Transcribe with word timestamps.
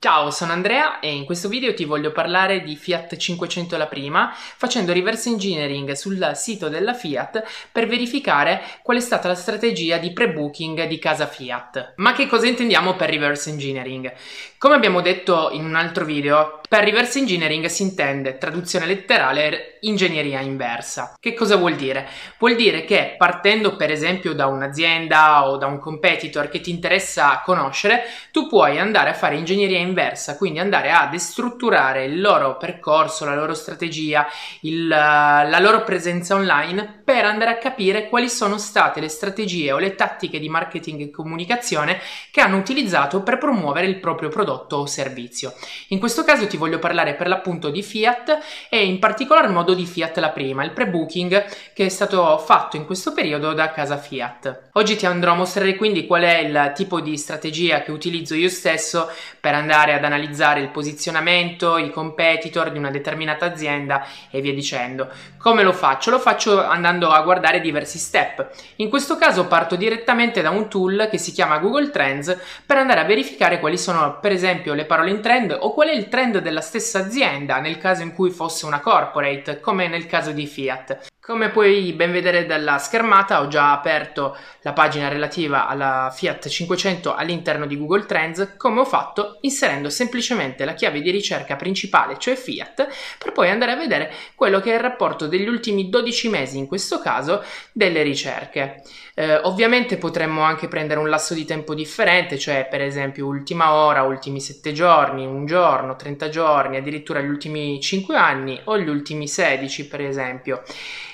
Ciao, 0.00 0.30
sono 0.30 0.52
Andrea 0.52 1.00
e 1.00 1.12
in 1.12 1.24
questo 1.24 1.48
video 1.48 1.74
ti 1.74 1.84
voglio 1.84 2.12
parlare 2.12 2.62
di 2.62 2.76
Fiat 2.76 3.16
500 3.16 3.76
la 3.76 3.88
prima 3.88 4.32
facendo 4.32 4.92
reverse 4.92 5.28
engineering 5.28 5.90
sul 5.90 6.30
sito 6.36 6.68
della 6.68 6.94
Fiat 6.94 7.42
per 7.72 7.88
verificare 7.88 8.62
qual 8.84 8.98
è 8.98 9.00
stata 9.00 9.26
la 9.26 9.34
strategia 9.34 9.96
di 9.96 10.12
pre-booking 10.12 10.86
di 10.86 11.00
casa 11.00 11.26
Fiat. 11.26 11.94
Ma 11.96 12.12
che 12.12 12.28
cosa 12.28 12.46
intendiamo 12.46 12.94
per 12.94 13.10
reverse 13.10 13.50
engineering? 13.50 14.12
Come 14.56 14.76
abbiamo 14.76 15.00
detto 15.00 15.50
in 15.50 15.64
un 15.64 15.74
altro 15.74 16.04
video, 16.04 16.60
per 16.68 16.84
reverse 16.84 17.18
engineering 17.18 17.64
si 17.66 17.82
intende, 17.82 18.38
traduzione 18.38 18.86
letterale, 18.86 19.78
ingegneria 19.80 20.40
inversa. 20.40 21.14
Che 21.18 21.34
cosa 21.34 21.56
vuol 21.56 21.74
dire? 21.74 22.08
Vuol 22.38 22.54
dire 22.54 22.84
che 22.84 23.14
partendo 23.16 23.74
per 23.74 23.90
esempio 23.90 24.32
da 24.32 24.46
un'azienda 24.46 25.48
o 25.48 25.56
da 25.56 25.66
un 25.66 25.78
competitor 25.80 26.48
che 26.48 26.60
ti 26.60 26.70
interessa 26.70 27.40
conoscere, 27.44 28.04
tu 28.30 28.46
puoi 28.46 28.78
andare 28.78 29.10
a 29.10 29.14
fare 29.14 29.36
ingegneria 29.36 29.78
inversa 29.78 29.86
inversa, 29.88 30.36
quindi 30.36 30.58
andare 30.58 30.90
a 30.92 31.06
destrutturare 31.06 32.04
il 32.04 32.20
loro 32.20 32.56
percorso, 32.56 33.24
la 33.24 33.34
loro 33.34 33.54
strategia, 33.54 34.26
il, 34.60 34.86
la 34.86 35.58
loro 35.60 35.82
presenza 35.82 36.34
online 36.34 37.02
per 37.04 37.24
andare 37.24 37.50
a 37.50 37.58
capire 37.58 38.08
quali 38.08 38.28
sono 38.28 38.58
state 38.58 39.00
le 39.00 39.08
strategie 39.08 39.72
o 39.72 39.78
le 39.78 39.94
tattiche 39.94 40.38
di 40.38 40.48
marketing 40.48 41.00
e 41.00 41.10
comunicazione 41.10 42.00
che 42.30 42.40
hanno 42.40 42.58
utilizzato 42.58 43.22
per 43.22 43.38
promuovere 43.38 43.86
il 43.86 43.98
proprio 43.98 44.28
prodotto 44.28 44.76
o 44.76 44.86
servizio. 44.86 45.54
In 45.88 45.98
questo 45.98 46.24
caso 46.24 46.46
ti 46.46 46.56
voglio 46.56 46.78
parlare 46.78 47.14
per 47.14 47.28
l'appunto 47.28 47.70
di 47.70 47.82
Fiat 47.82 48.38
e 48.68 48.84
in 48.84 48.98
particolar 48.98 49.48
modo 49.48 49.74
di 49.74 49.86
Fiat 49.86 50.18
la 50.18 50.30
prima, 50.30 50.64
il 50.64 50.72
pre-booking 50.72 51.44
che 51.72 51.86
è 51.86 51.88
stato 51.88 52.38
fatto 52.38 52.76
in 52.76 52.84
questo 52.84 53.12
periodo 53.12 53.52
da 53.54 53.70
casa 53.70 53.96
Fiat. 53.96 54.70
Oggi 54.72 54.96
ti 54.96 55.06
andrò 55.06 55.32
a 55.32 55.36
mostrare 55.36 55.76
quindi 55.76 56.06
qual 56.06 56.22
è 56.22 56.38
il 56.38 56.72
tipo 56.74 57.00
di 57.00 57.16
strategia 57.16 57.82
che 57.82 57.90
utilizzo 57.90 58.34
io 58.34 58.48
stesso 58.48 59.10
per 59.40 59.54
andare 59.54 59.77
andare 59.78 59.94
ad 59.94 60.04
analizzare 60.04 60.60
il 60.60 60.70
posizionamento, 60.70 61.78
i 61.78 61.90
competitor 61.90 62.72
di 62.72 62.78
una 62.78 62.90
determinata 62.90 63.46
azienda 63.46 64.04
e 64.28 64.40
via 64.40 64.52
dicendo. 64.52 65.08
Come 65.38 65.62
lo 65.62 65.72
faccio? 65.72 66.10
Lo 66.10 66.18
faccio 66.18 66.64
andando 66.64 67.10
a 67.10 67.22
guardare 67.22 67.60
diversi 67.60 67.98
step. 67.98 68.48
In 68.76 68.88
questo 68.88 69.16
caso 69.16 69.46
parto 69.46 69.76
direttamente 69.76 70.42
da 70.42 70.50
un 70.50 70.68
tool 70.68 71.08
che 71.08 71.18
si 71.18 71.30
chiama 71.30 71.58
Google 71.58 71.90
Trends 71.90 72.36
per 72.66 72.78
andare 72.78 73.00
a 73.00 73.04
verificare 73.04 73.60
quali 73.60 73.78
sono 73.78 74.18
per 74.20 74.32
esempio 74.32 74.74
le 74.74 74.84
parole 74.84 75.10
in 75.10 75.20
trend 75.20 75.56
o 75.58 75.72
qual 75.72 75.88
è 75.88 75.94
il 75.94 76.08
trend 76.08 76.38
della 76.38 76.60
stessa 76.60 76.98
azienda 76.98 77.58
nel 77.60 77.78
caso 77.78 78.02
in 78.02 78.12
cui 78.14 78.30
fosse 78.30 78.66
una 78.66 78.80
corporate 78.80 79.60
come 79.60 79.86
nel 79.86 80.06
caso 80.06 80.32
di 80.32 80.46
Fiat. 80.46 81.17
Come 81.28 81.50
puoi 81.50 81.92
ben 81.92 82.10
vedere 82.10 82.46
dalla 82.46 82.78
schermata 82.78 83.42
ho 83.42 83.48
già 83.48 83.70
aperto 83.70 84.34
la 84.62 84.72
pagina 84.72 85.08
relativa 85.08 85.68
alla 85.68 86.10
Fiat 86.10 86.48
500 86.48 87.14
all'interno 87.14 87.66
di 87.66 87.76
Google 87.76 88.06
Trends 88.06 88.54
come 88.56 88.80
ho 88.80 88.86
fatto 88.86 89.36
inserendo 89.42 89.90
semplicemente 89.90 90.64
la 90.64 90.72
chiave 90.72 91.02
di 91.02 91.10
ricerca 91.10 91.54
principale 91.56 92.16
cioè 92.18 92.34
Fiat 92.34 92.88
per 93.18 93.32
poi 93.32 93.50
andare 93.50 93.72
a 93.72 93.76
vedere 93.76 94.10
quello 94.34 94.58
che 94.60 94.70
è 94.70 94.76
il 94.76 94.80
rapporto 94.80 95.26
degli 95.26 95.46
ultimi 95.46 95.90
12 95.90 96.30
mesi 96.30 96.56
in 96.56 96.66
questo 96.66 96.98
caso 96.98 97.44
delle 97.72 98.02
ricerche. 98.02 98.82
Eh, 99.14 99.36
ovviamente 99.36 99.98
potremmo 99.98 100.40
anche 100.42 100.66
prendere 100.66 101.00
un 101.00 101.10
lasso 101.10 101.34
di 101.34 101.44
tempo 101.44 101.74
differente 101.74 102.38
cioè 102.38 102.66
per 102.70 102.80
esempio 102.80 103.26
ultima 103.26 103.74
ora, 103.74 104.02
ultimi 104.02 104.40
7 104.40 104.72
giorni, 104.72 105.26
un 105.26 105.44
giorno, 105.44 105.94
30 105.94 106.30
giorni, 106.30 106.78
addirittura 106.78 107.20
gli 107.20 107.28
ultimi 107.28 107.78
5 107.82 108.16
anni 108.16 108.58
o 108.64 108.78
gli 108.78 108.88
ultimi 108.88 109.28
16 109.28 109.88
per 109.88 110.00
esempio. 110.00 110.62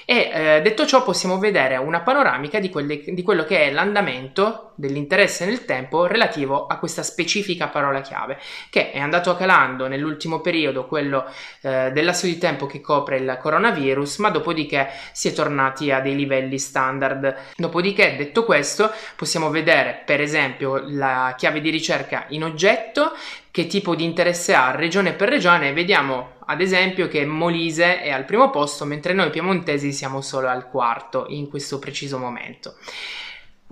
E 0.04 0.30
eh, 0.32 0.60
detto 0.62 0.86
ciò 0.86 1.02
possiamo 1.02 1.38
vedere 1.38 1.76
una 1.76 2.00
panoramica 2.00 2.58
di, 2.58 2.70
quelle, 2.70 3.02
di 3.06 3.22
quello 3.22 3.44
che 3.44 3.64
è 3.64 3.72
l'andamento 3.72 4.72
dell'interesse 4.74 5.46
nel 5.46 5.64
tempo 5.64 6.06
relativo 6.06 6.66
a 6.66 6.78
questa 6.78 7.02
specifica 7.02 7.68
parola 7.68 8.00
chiave, 8.00 8.38
che 8.70 8.90
è 8.90 8.98
andato 8.98 9.34
calando 9.36 9.86
nell'ultimo 9.86 10.40
periodo 10.40 10.86
quello 10.86 11.24
eh, 11.62 11.90
del 11.92 12.04
lasso 12.04 12.26
di 12.26 12.38
tempo 12.38 12.66
che 12.66 12.80
copre 12.80 13.16
il 13.16 13.38
coronavirus, 13.40 14.18
ma 14.18 14.30
dopodiché 14.30 14.90
si 15.12 15.28
è 15.28 15.32
tornati 15.32 15.90
a 15.90 16.00
dei 16.00 16.16
livelli 16.16 16.58
standard. 16.58 17.34
Dopodiché, 17.56 18.16
detto 18.16 18.44
questo, 18.44 18.90
possiamo 19.16 19.50
vedere 19.50 20.02
per 20.04 20.20
esempio 20.20 20.82
la 20.86 21.34
chiave 21.36 21.60
di 21.60 21.70
ricerca 21.70 22.26
in 22.28 22.44
oggetto, 22.44 23.12
che 23.50 23.68
tipo 23.68 23.94
di 23.94 24.02
interesse 24.02 24.52
ha 24.52 24.72
regione 24.72 25.12
per 25.12 25.28
regione, 25.28 25.72
vediamo 25.72 26.32
ad 26.46 26.60
esempio 26.60 27.08
che 27.08 27.24
Molise 27.24 28.00
è 28.00 28.10
al 28.10 28.24
primo 28.24 28.50
posto 28.50 28.84
mentre 28.84 29.12
noi 29.12 29.30
piemontesi 29.30 29.92
siamo 29.92 30.20
solo 30.20 30.48
al 30.48 30.68
quarto 30.68 31.26
in 31.28 31.48
questo 31.48 31.78
preciso 31.78 32.18
momento. 32.18 32.76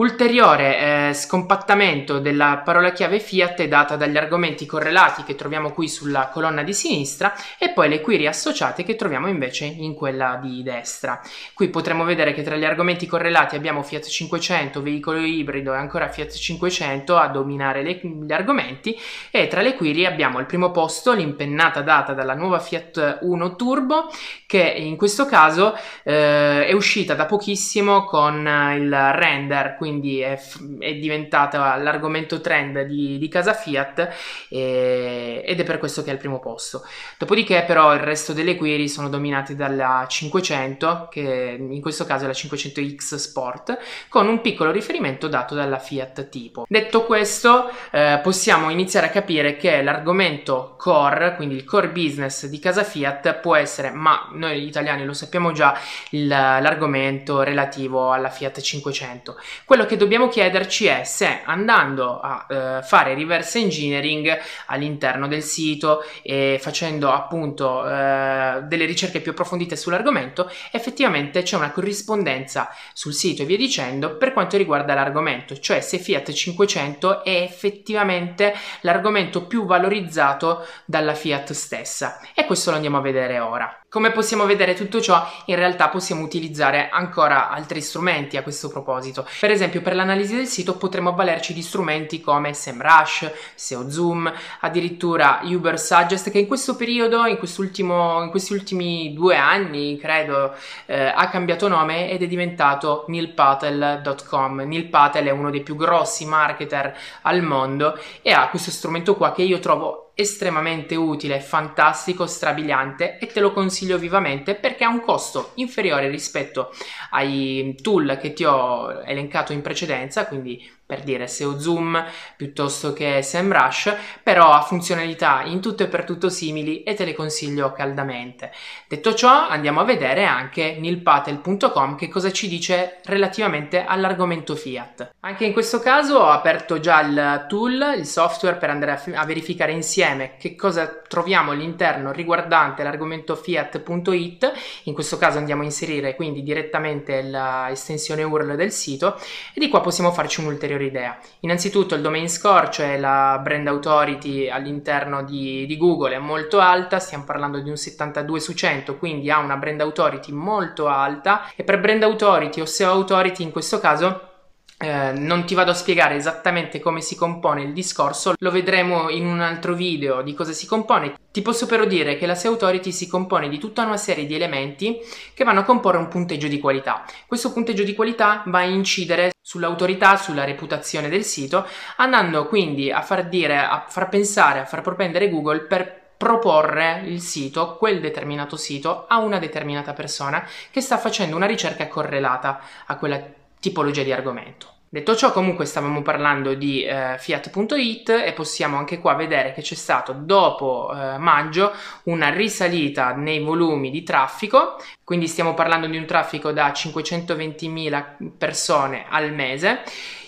Ulteriore 0.02 1.10
eh, 1.10 1.14
scompattamento 1.14 2.18
della 2.18 2.60
parola 2.64 2.90
chiave 2.90 3.20
Fiat 3.20 3.60
è 3.60 3.68
data 3.68 3.94
dagli 3.94 4.16
argomenti 4.16 4.66
correlati 4.66 5.22
che 5.22 5.36
troviamo 5.36 5.70
qui 5.70 5.88
sulla 5.88 6.26
colonna 6.26 6.64
di 6.64 6.74
sinistra 6.74 7.32
e 7.56 7.70
poi 7.70 7.88
le 7.88 8.00
query 8.00 8.26
associate 8.26 8.82
che 8.82 8.96
troviamo 8.96 9.28
invece 9.28 9.64
in 9.64 9.94
quella 9.94 10.40
di 10.42 10.64
destra. 10.64 11.20
Qui 11.54 11.68
potremo 11.68 12.02
vedere 12.02 12.34
che 12.34 12.42
tra 12.42 12.56
gli 12.56 12.64
argomenti 12.64 13.06
correlati 13.06 13.54
abbiamo 13.54 13.84
Fiat 13.84 14.08
500, 14.08 14.82
veicolo 14.82 15.18
ibrido 15.18 15.72
e 15.72 15.76
ancora 15.76 16.08
Fiat 16.08 16.32
500 16.32 17.16
a 17.16 17.28
dominare 17.28 17.84
le, 17.84 18.00
gli 18.02 18.32
argomenti 18.32 18.98
e 19.30 19.46
tra 19.46 19.62
le 19.62 19.76
query 19.76 20.04
abbiamo 20.04 20.38
al 20.38 20.46
primo 20.46 20.72
posto 20.72 21.12
l'impennata 21.12 21.80
data 21.80 22.12
dalla 22.12 22.34
nuova 22.34 22.58
Fiat 22.58 23.18
1 23.22 23.54
Turbo 23.54 24.10
che 24.46 24.62
in 24.62 24.96
questo 24.96 25.26
caso 25.26 25.76
eh, 26.02 26.66
è 26.66 26.72
uscita 26.72 27.14
da 27.14 27.26
pochissimo 27.26 28.04
con 28.04 28.44
il 28.74 29.12
render 29.12 29.76
quindi 29.76 29.90
è, 30.20 30.40
è 30.78 30.94
diventata 30.94 31.76
l'argomento 31.76 32.40
trend 32.40 32.82
di, 32.82 33.18
di 33.18 33.28
casa 33.28 33.54
Fiat 33.54 34.08
e, 34.48 35.42
ed 35.44 35.60
è 35.60 35.64
per 35.64 35.78
questo 35.78 36.02
che 36.02 36.10
è 36.10 36.12
al 36.12 36.18
primo 36.18 36.38
posto. 36.38 36.84
Dopodiché 37.18 37.64
però 37.66 37.94
il 37.94 38.00
resto 38.00 38.32
delle 38.32 38.56
query 38.56 38.88
sono 38.88 39.08
dominate 39.08 39.54
dalla 39.54 40.04
500, 40.08 41.08
che 41.10 41.56
in 41.58 41.80
questo 41.80 42.04
caso 42.04 42.24
è 42.24 42.26
la 42.26 42.32
500X 42.32 43.14
Sport, 43.14 43.78
con 44.08 44.28
un 44.28 44.40
piccolo 44.40 44.70
riferimento 44.70 45.28
dato 45.28 45.54
dalla 45.54 45.78
Fiat 45.78 46.28
tipo. 46.28 46.64
Detto 46.68 47.04
questo, 47.04 47.70
eh, 47.90 48.20
possiamo 48.22 48.70
iniziare 48.70 49.06
a 49.06 49.10
capire 49.10 49.56
che 49.56 49.82
l'argomento 49.82 50.74
core, 50.76 51.34
quindi 51.36 51.54
il 51.54 51.64
core 51.64 51.88
business 51.88 52.46
di 52.46 52.58
casa 52.58 52.84
Fiat, 52.84 53.34
può 53.34 53.54
essere, 53.56 53.90
ma 53.90 54.28
noi 54.32 54.66
italiani 54.66 55.04
lo 55.04 55.12
sappiamo 55.12 55.52
già, 55.52 55.78
il, 56.10 56.26
l'argomento 56.26 57.42
relativo 57.42 58.12
alla 58.12 58.30
Fiat 58.30 58.60
500 58.60 59.36
quello 59.72 59.86
che 59.86 59.96
dobbiamo 59.96 60.28
chiederci 60.28 60.84
è 60.84 61.02
se 61.04 61.40
andando 61.46 62.20
a 62.20 62.46
eh, 62.46 62.82
fare 62.82 63.14
reverse 63.14 63.58
engineering 63.58 64.38
all'interno 64.66 65.26
del 65.26 65.42
sito 65.42 66.04
e 66.20 66.58
facendo 66.60 67.10
appunto 67.10 67.88
eh, 67.88 68.60
delle 68.64 68.84
ricerche 68.84 69.22
più 69.22 69.30
approfondite 69.30 69.74
sull'argomento, 69.74 70.50
effettivamente 70.72 71.40
c'è 71.40 71.56
una 71.56 71.70
corrispondenza 71.70 72.68
sul 72.92 73.14
sito 73.14 73.40
e 73.40 73.44
via 73.46 73.56
dicendo 73.56 74.18
per 74.18 74.34
quanto 74.34 74.58
riguarda 74.58 74.92
l'argomento, 74.92 75.58
cioè 75.58 75.80
se 75.80 75.96
Fiat 75.96 76.30
500 76.30 77.24
è 77.24 77.40
effettivamente 77.40 78.54
l'argomento 78.82 79.46
più 79.46 79.64
valorizzato 79.64 80.66
dalla 80.84 81.14
Fiat 81.14 81.52
stessa. 81.52 82.20
E 82.34 82.44
questo 82.44 82.68
lo 82.68 82.76
andiamo 82.76 82.98
a 82.98 83.00
vedere 83.00 83.38
ora. 83.38 83.81
Come 83.92 84.10
possiamo 84.10 84.46
vedere 84.46 84.72
tutto 84.72 85.02
ciò, 85.02 85.22
in 85.44 85.56
realtà 85.56 85.90
possiamo 85.90 86.22
utilizzare 86.22 86.88
ancora 86.88 87.50
altri 87.50 87.82
strumenti 87.82 88.38
a 88.38 88.42
questo 88.42 88.70
proposito. 88.70 89.28
Per 89.38 89.50
esempio, 89.50 89.82
per 89.82 89.94
l'analisi 89.94 90.34
del 90.34 90.46
sito 90.46 90.78
potremmo 90.78 91.10
avvalerci 91.10 91.52
di 91.52 91.60
strumenti 91.60 92.22
come 92.22 92.54
SEMrush, 92.54 93.30
SEO 93.54 93.90
Zoom, 93.90 94.32
addirittura 94.60 95.40
Uber 95.42 95.78
Suggest 95.78 96.30
che 96.30 96.38
in 96.38 96.46
questo 96.46 96.74
periodo, 96.74 97.26
in, 97.26 97.38
in 97.38 98.28
questi 98.30 98.52
ultimi 98.54 99.12
due 99.12 99.36
anni, 99.36 99.98
credo, 99.98 100.54
eh, 100.86 101.12
ha 101.14 101.28
cambiato 101.28 101.68
nome 101.68 102.08
ed 102.10 102.22
è 102.22 102.26
diventato 102.26 103.04
neilpatel.com. 103.08 104.60
Neil 104.60 104.86
Patel 104.86 105.26
è 105.26 105.32
uno 105.32 105.50
dei 105.50 105.62
più 105.62 105.76
grossi 105.76 106.24
marketer 106.24 106.96
al 107.20 107.42
mondo 107.42 107.98
e 108.22 108.32
ha 108.32 108.48
questo 108.48 108.70
strumento 108.70 109.16
qua 109.16 109.32
che 109.32 109.42
io 109.42 109.58
trovo 109.58 110.01
estremamente 110.14 110.94
utile, 110.94 111.40
fantastico, 111.40 112.26
strabiliante 112.26 113.18
e 113.18 113.26
te 113.26 113.40
lo 113.40 113.52
consiglio 113.52 113.98
vivamente 113.98 114.54
perché 114.54 114.84
ha 114.84 114.88
un 114.88 115.00
costo 115.00 115.52
inferiore 115.54 116.08
rispetto 116.08 116.70
ai 117.10 117.76
tool 117.80 118.18
che 118.20 118.32
ti 118.32 118.44
ho 118.44 119.02
elencato 119.04 119.52
in 119.52 119.62
precedenza, 119.62 120.26
quindi 120.26 120.70
per 120.92 121.04
dire 121.04 121.26
SEO 121.26 121.58
Zoom 121.58 122.04
piuttosto 122.36 122.92
che 122.92 123.22
SEMrush, 123.22 123.96
però 124.22 124.52
ha 124.52 124.60
funzionalità 124.60 125.42
in 125.42 125.62
tutto 125.62 125.84
e 125.84 125.86
per 125.86 126.04
tutto 126.04 126.28
simili 126.28 126.82
e 126.82 126.92
te 126.92 127.06
le 127.06 127.14
consiglio 127.14 127.72
caldamente. 127.72 128.52
Detto 128.86 129.14
ciò, 129.14 129.48
andiamo 129.48 129.80
a 129.80 129.84
vedere 129.84 130.26
anche 130.26 130.76
nilpatel.com 130.78 131.96
che 131.96 132.08
cosa 132.08 132.30
ci 132.30 132.46
dice 132.46 133.00
relativamente 133.04 133.86
all'argomento 133.86 134.54
Fiat. 134.54 135.14
Anche 135.20 135.46
in 135.46 135.54
questo 135.54 135.80
caso 135.80 136.18
ho 136.18 136.28
aperto 136.28 136.78
già 136.78 137.00
il 137.00 137.46
tool, 137.48 137.94
il 137.96 138.04
software 138.04 138.56
per 138.56 138.68
andare 138.68 138.92
a, 138.92 138.96
f- 138.98 139.14
a 139.14 139.24
verificare 139.24 139.72
insieme 139.72 140.36
che 140.36 140.54
cosa 140.54 141.00
troviamo 141.08 141.52
all'interno 141.52 142.12
riguardante 142.12 142.82
l'argomento 142.82 143.34
Fiat.it. 143.34 144.52
In 144.84 144.92
questo 144.92 145.16
caso 145.16 145.38
andiamo 145.38 145.62
a 145.62 145.64
inserire 145.64 146.14
quindi 146.14 146.42
direttamente 146.42 147.22
l'estensione 147.22 148.24
URL 148.24 148.56
del 148.56 148.72
sito 148.72 149.18
e 149.54 149.60
di 149.60 149.70
qua 149.70 149.80
possiamo 149.80 150.12
farci 150.12 150.40
un 150.40 150.46
ulteriore 150.46 150.81
migliore 150.82 150.86
idea. 150.86 151.18
Innanzitutto 151.40 151.94
il 151.94 152.00
domain 152.00 152.28
score, 152.28 152.70
cioè 152.70 152.98
la 152.98 153.38
brand 153.42 153.66
authority 153.68 154.48
all'interno 154.48 155.22
di, 155.22 155.66
di, 155.66 155.76
Google 155.76 156.16
è 156.16 156.18
molto 156.18 156.58
alta, 156.58 156.98
stiamo 156.98 157.24
parlando 157.24 157.60
di 157.60 157.70
un 157.70 157.76
72 157.76 158.40
su 158.40 158.52
100, 158.54 158.96
quindi 158.96 159.30
ha 159.30 159.38
una 159.38 159.56
brand 159.56 159.80
authority 159.80 160.32
molto 160.32 160.88
alta 160.88 161.50
e 161.54 161.64
per 161.64 161.80
brand 161.80 162.02
authority 162.02 162.60
o 162.60 162.66
SEO 162.66 162.90
authority 162.90 163.42
in 163.42 163.52
questo 163.52 163.78
caso 163.78 164.30
eh, 164.78 165.12
non 165.12 165.44
ti 165.44 165.54
vado 165.54 165.70
a 165.70 165.74
spiegare 165.74 166.16
esattamente 166.16 166.80
come 166.80 167.00
si 167.00 167.14
compone 167.14 167.62
il 167.62 167.72
discorso, 167.72 168.34
lo 168.36 168.50
vedremo 168.50 169.10
in 169.10 169.26
un 169.26 169.40
altro 169.40 169.74
video 169.74 170.22
di 170.22 170.34
cosa 170.34 170.52
si 170.52 170.66
compone. 170.66 171.14
Ti 171.30 171.40
posso 171.40 171.66
però 171.66 171.84
dire 171.84 172.16
che 172.16 172.26
la 172.26 172.34
SEO 172.34 172.52
Authority 172.52 172.90
si 172.92 173.06
compone 173.06 173.48
di 173.48 173.58
tutta 173.58 173.84
una 173.84 173.96
serie 173.96 174.26
di 174.26 174.34
elementi 174.34 174.98
che 175.34 175.44
vanno 175.44 175.60
a 175.60 175.64
comporre 175.64 175.98
un 175.98 176.08
punteggio 176.08 176.48
di 176.48 176.58
qualità. 176.58 177.04
Questo 177.26 177.52
punteggio 177.52 177.84
di 177.84 177.94
qualità 177.94 178.42
va 178.46 178.58
a 178.58 178.64
incidere 178.64 179.31
sull'autorità, 179.42 180.16
sulla 180.16 180.44
reputazione 180.44 181.08
del 181.08 181.24
sito, 181.24 181.66
andando 181.96 182.46
quindi 182.46 182.90
a 182.90 183.02
far 183.02 183.28
dire, 183.28 183.58
a 183.58 183.84
far 183.88 184.08
pensare, 184.08 184.60
a 184.60 184.64
far 184.64 184.80
propendere 184.80 185.28
Google 185.28 185.62
per 185.62 186.00
proporre 186.16 187.02
il 187.04 187.20
sito, 187.20 187.76
quel 187.76 188.00
determinato 188.00 188.56
sito, 188.56 189.06
a 189.08 189.18
una 189.18 189.40
determinata 189.40 189.92
persona 189.92 190.46
che 190.70 190.80
sta 190.80 190.96
facendo 190.96 191.34
una 191.34 191.46
ricerca 191.46 191.88
correlata 191.88 192.60
a 192.86 192.96
quella 192.96 193.20
tipologia 193.58 194.04
di 194.04 194.12
argomento. 194.12 194.71
Detto 194.94 195.16
ciò, 195.16 195.32
comunque 195.32 195.64
stavamo 195.64 196.02
parlando 196.02 196.52
di 196.52 196.84
eh, 196.84 197.16
Fiat.it 197.16 198.10
e 198.10 198.34
possiamo 198.34 198.76
anche 198.76 198.98
qua 198.98 199.14
vedere 199.14 199.54
che 199.54 199.62
c'è 199.62 199.74
stato 199.74 200.12
dopo 200.12 200.92
eh, 200.92 201.16
maggio 201.16 201.72
una 202.04 202.28
risalita 202.28 203.14
nei 203.14 203.38
volumi 203.38 203.90
di 203.90 204.02
traffico, 204.02 204.76
quindi 205.02 205.28
stiamo 205.28 205.54
parlando 205.54 205.86
di 205.86 205.96
un 205.96 206.04
traffico 206.04 206.52
da 206.52 206.68
520.000 206.72 208.32
persone 208.36 209.06
al 209.08 209.32
mese. 209.32 209.80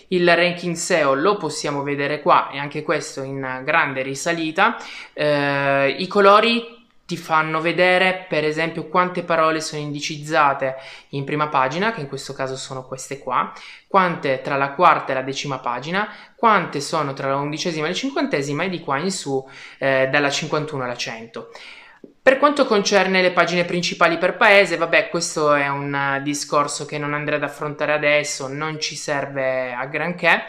Il 0.08 0.34
ranking 0.34 0.76
SEO 0.76 1.12
lo 1.12 1.36
possiamo 1.36 1.82
vedere 1.82 2.22
qua 2.22 2.48
e 2.48 2.56
anche 2.56 2.82
questo 2.82 3.22
in 3.22 3.60
grande 3.64 4.00
risalita. 4.00 4.78
Eh, 5.12 5.94
I 5.98 6.06
colori 6.06 6.73
ti 7.06 7.16
fanno 7.16 7.60
vedere 7.60 8.24
per 8.28 8.44
esempio 8.44 8.88
quante 8.88 9.22
parole 9.22 9.60
sono 9.60 9.82
indicizzate 9.82 10.76
in 11.10 11.24
prima 11.24 11.48
pagina, 11.48 11.92
che 11.92 12.00
in 12.00 12.08
questo 12.08 12.32
caso 12.32 12.56
sono 12.56 12.84
queste 12.84 13.18
qua, 13.18 13.52
quante 13.86 14.40
tra 14.40 14.56
la 14.56 14.70
quarta 14.70 15.12
e 15.12 15.14
la 15.14 15.22
decima 15.22 15.58
pagina, 15.58 16.08
quante 16.34 16.80
sono 16.80 17.12
tra 17.12 17.28
la 17.28 17.36
undicesima 17.36 17.86
e 17.86 17.88
la 17.90 17.94
cinquantesima 17.94 18.64
e 18.64 18.68
di 18.70 18.80
qua 18.80 18.98
in 18.98 19.10
su 19.10 19.46
eh, 19.78 20.08
dalla 20.10 20.30
51 20.30 20.84
alla 20.84 20.96
100. 20.96 21.50
Per 22.24 22.38
quanto 22.38 22.64
concerne 22.64 23.20
le 23.20 23.32
pagine 23.32 23.66
principali 23.66 24.16
per 24.16 24.38
paese, 24.38 24.78
vabbè, 24.78 25.10
questo 25.10 25.52
è 25.52 25.68
un 25.68 26.20
discorso 26.22 26.86
che 26.86 26.96
non 26.96 27.12
andrei 27.12 27.36
ad 27.36 27.44
affrontare 27.44 27.92
adesso, 27.92 28.48
non 28.48 28.80
ci 28.80 28.96
serve 28.96 29.74
a 29.74 29.84
granché. 29.86 30.44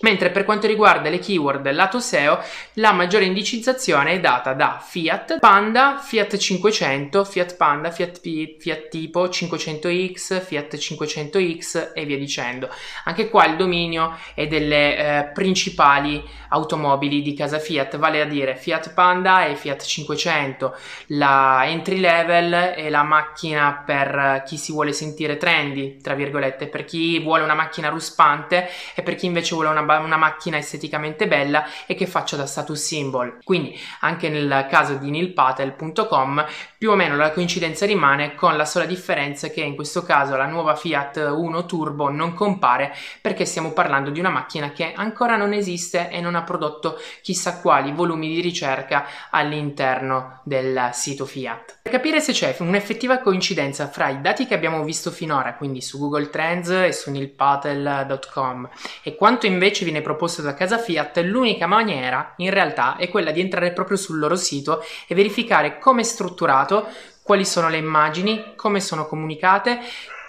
Mentre 0.00 0.30
per 0.30 0.44
quanto 0.44 0.66
riguarda 0.66 1.10
le 1.10 1.18
keyword 1.18 1.70
lato 1.72 2.00
SEO, 2.00 2.42
la 2.74 2.92
maggiore 2.92 3.26
indicizzazione 3.26 4.12
è 4.12 4.20
data 4.20 4.54
da 4.54 4.82
Fiat, 4.82 5.38
Panda, 5.40 5.98
Fiat 6.02 6.38
500, 6.38 7.22
Fiat 7.22 7.56
Panda, 7.56 7.90
Fiat, 7.90 8.20
P, 8.20 8.56
Fiat 8.58 8.88
Tipo, 8.88 9.26
500X, 9.26 10.40
Fiat 10.40 10.74
500X 10.76 11.92
e 11.92 12.04
via 12.06 12.16
dicendo. 12.16 12.70
Anche 13.04 13.28
qua 13.28 13.44
il 13.44 13.56
dominio 13.56 14.16
è 14.34 14.46
delle 14.46 14.96
eh, 14.96 15.24
principali 15.34 16.22
automobili 16.48 17.20
di 17.20 17.34
casa 17.34 17.58
Fiat, 17.58 17.98
vale 17.98 18.22
a 18.22 18.24
dire 18.24 18.56
Fiat 18.56 18.94
Panda 18.94 19.44
e 19.44 19.54
Fiat 19.54 19.82
500. 19.82 20.76
La 21.08 21.64
entry 21.66 22.00
level 22.00 22.52
è 22.52 22.88
la 22.88 23.02
macchina 23.02 23.82
per 23.84 24.44
chi 24.46 24.56
si 24.56 24.72
vuole 24.72 24.94
sentire 24.94 25.36
trendy, 25.36 25.98
tra 25.98 26.14
virgolette, 26.14 26.68
per 26.68 26.86
chi 26.86 27.18
vuole 27.20 27.42
una 27.42 27.54
macchina 27.54 27.90
ruspante 27.90 28.66
e 28.94 29.02
per 29.02 29.14
chi 29.14 29.26
invece 29.26 29.54
vuole 29.54 29.68
una 29.68 29.88
una 29.98 30.16
macchina 30.16 30.58
esteticamente 30.58 31.26
bella 31.26 31.66
e 31.86 31.94
che 31.94 32.06
faccia 32.06 32.36
da 32.36 32.46
status 32.46 32.80
symbol. 32.80 33.38
Quindi 33.42 33.78
anche 34.00 34.28
nel 34.28 34.66
caso 34.68 34.94
di 34.94 35.10
nilpatel.com 35.10 36.46
più 36.78 36.90
o 36.90 36.94
meno 36.94 37.16
la 37.16 37.32
coincidenza 37.32 37.86
rimane 37.86 38.34
con 38.34 38.56
la 38.56 38.64
sola 38.64 38.84
differenza 38.86 39.48
che 39.48 39.60
in 39.60 39.74
questo 39.74 40.02
caso 40.02 40.36
la 40.36 40.46
nuova 40.46 40.74
Fiat 40.74 41.32
1 41.36 41.66
Turbo 41.66 42.10
non 42.10 42.34
compare 42.34 42.94
perché 43.20 43.44
stiamo 43.44 43.72
parlando 43.72 44.10
di 44.10 44.18
una 44.18 44.30
macchina 44.30 44.72
che 44.72 44.92
ancora 44.94 45.36
non 45.36 45.52
esiste 45.52 46.10
e 46.10 46.20
non 46.20 46.34
ha 46.34 46.42
prodotto 46.42 46.98
chissà 47.22 47.60
quali 47.60 47.92
volumi 47.92 48.28
di 48.28 48.40
ricerca 48.40 49.06
all'interno 49.30 50.40
del 50.44 50.90
sito 50.92 51.26
Fiat. 51.26 51.80
Per 51.82 51.92
capire 51.92 52.20
se 52.20 52.32
c'è 52.32 52.54
un'effettiva 52.60 53.18
coincidenza 53.18 53.88
fra 53.88 54.08
i 54.08 54.20
dati 54.20 54.46
che 54.46 54.54
abbiamo 54.54 54.82
visto 54.82 55.10
finora, 55.10 55.54
quindi 55.54 55.80
su 55.80 55.98
Google 55.98 56.30
Trends 56.30 56.70
e 56.70 56.92
su 56.92 57.10
nilpatel.com 57.10 58.68
e 59.02 59.14
quanto 59.16 59.46
invece 59.46 59.79
ci 59.80 59.84
viene 59.86 60.02
proposto 60.02 60.42
da 60.42 60.52
casa 60.52 60.76
Fiat, 60.76 61.20
l'unica 61.20 61.66
maniera 61.66 62.34
in 62.36 62.50
realtà 62.50 62.96
è 62.96 63.08
quella 63.08 63.30
di 63.30 63.40
entrare 63.40 63.72
proprio 63.72 63.96
sul 63.96 64.18
loro 64.18 64.36
sito 64.36 64.84
e 65.06 65.14
verificare 65.14 65.78
come 65.78 66.02
è 66.02 66.04
strutturato, 66.04 66.86
quali 67.22 67.46
sono 67.46 67.70
le 67.70 67.78
immagini, 67.78 68.52
come 68.56 68.80
sono 68.80 69.06
comunicate, 69.06 69.80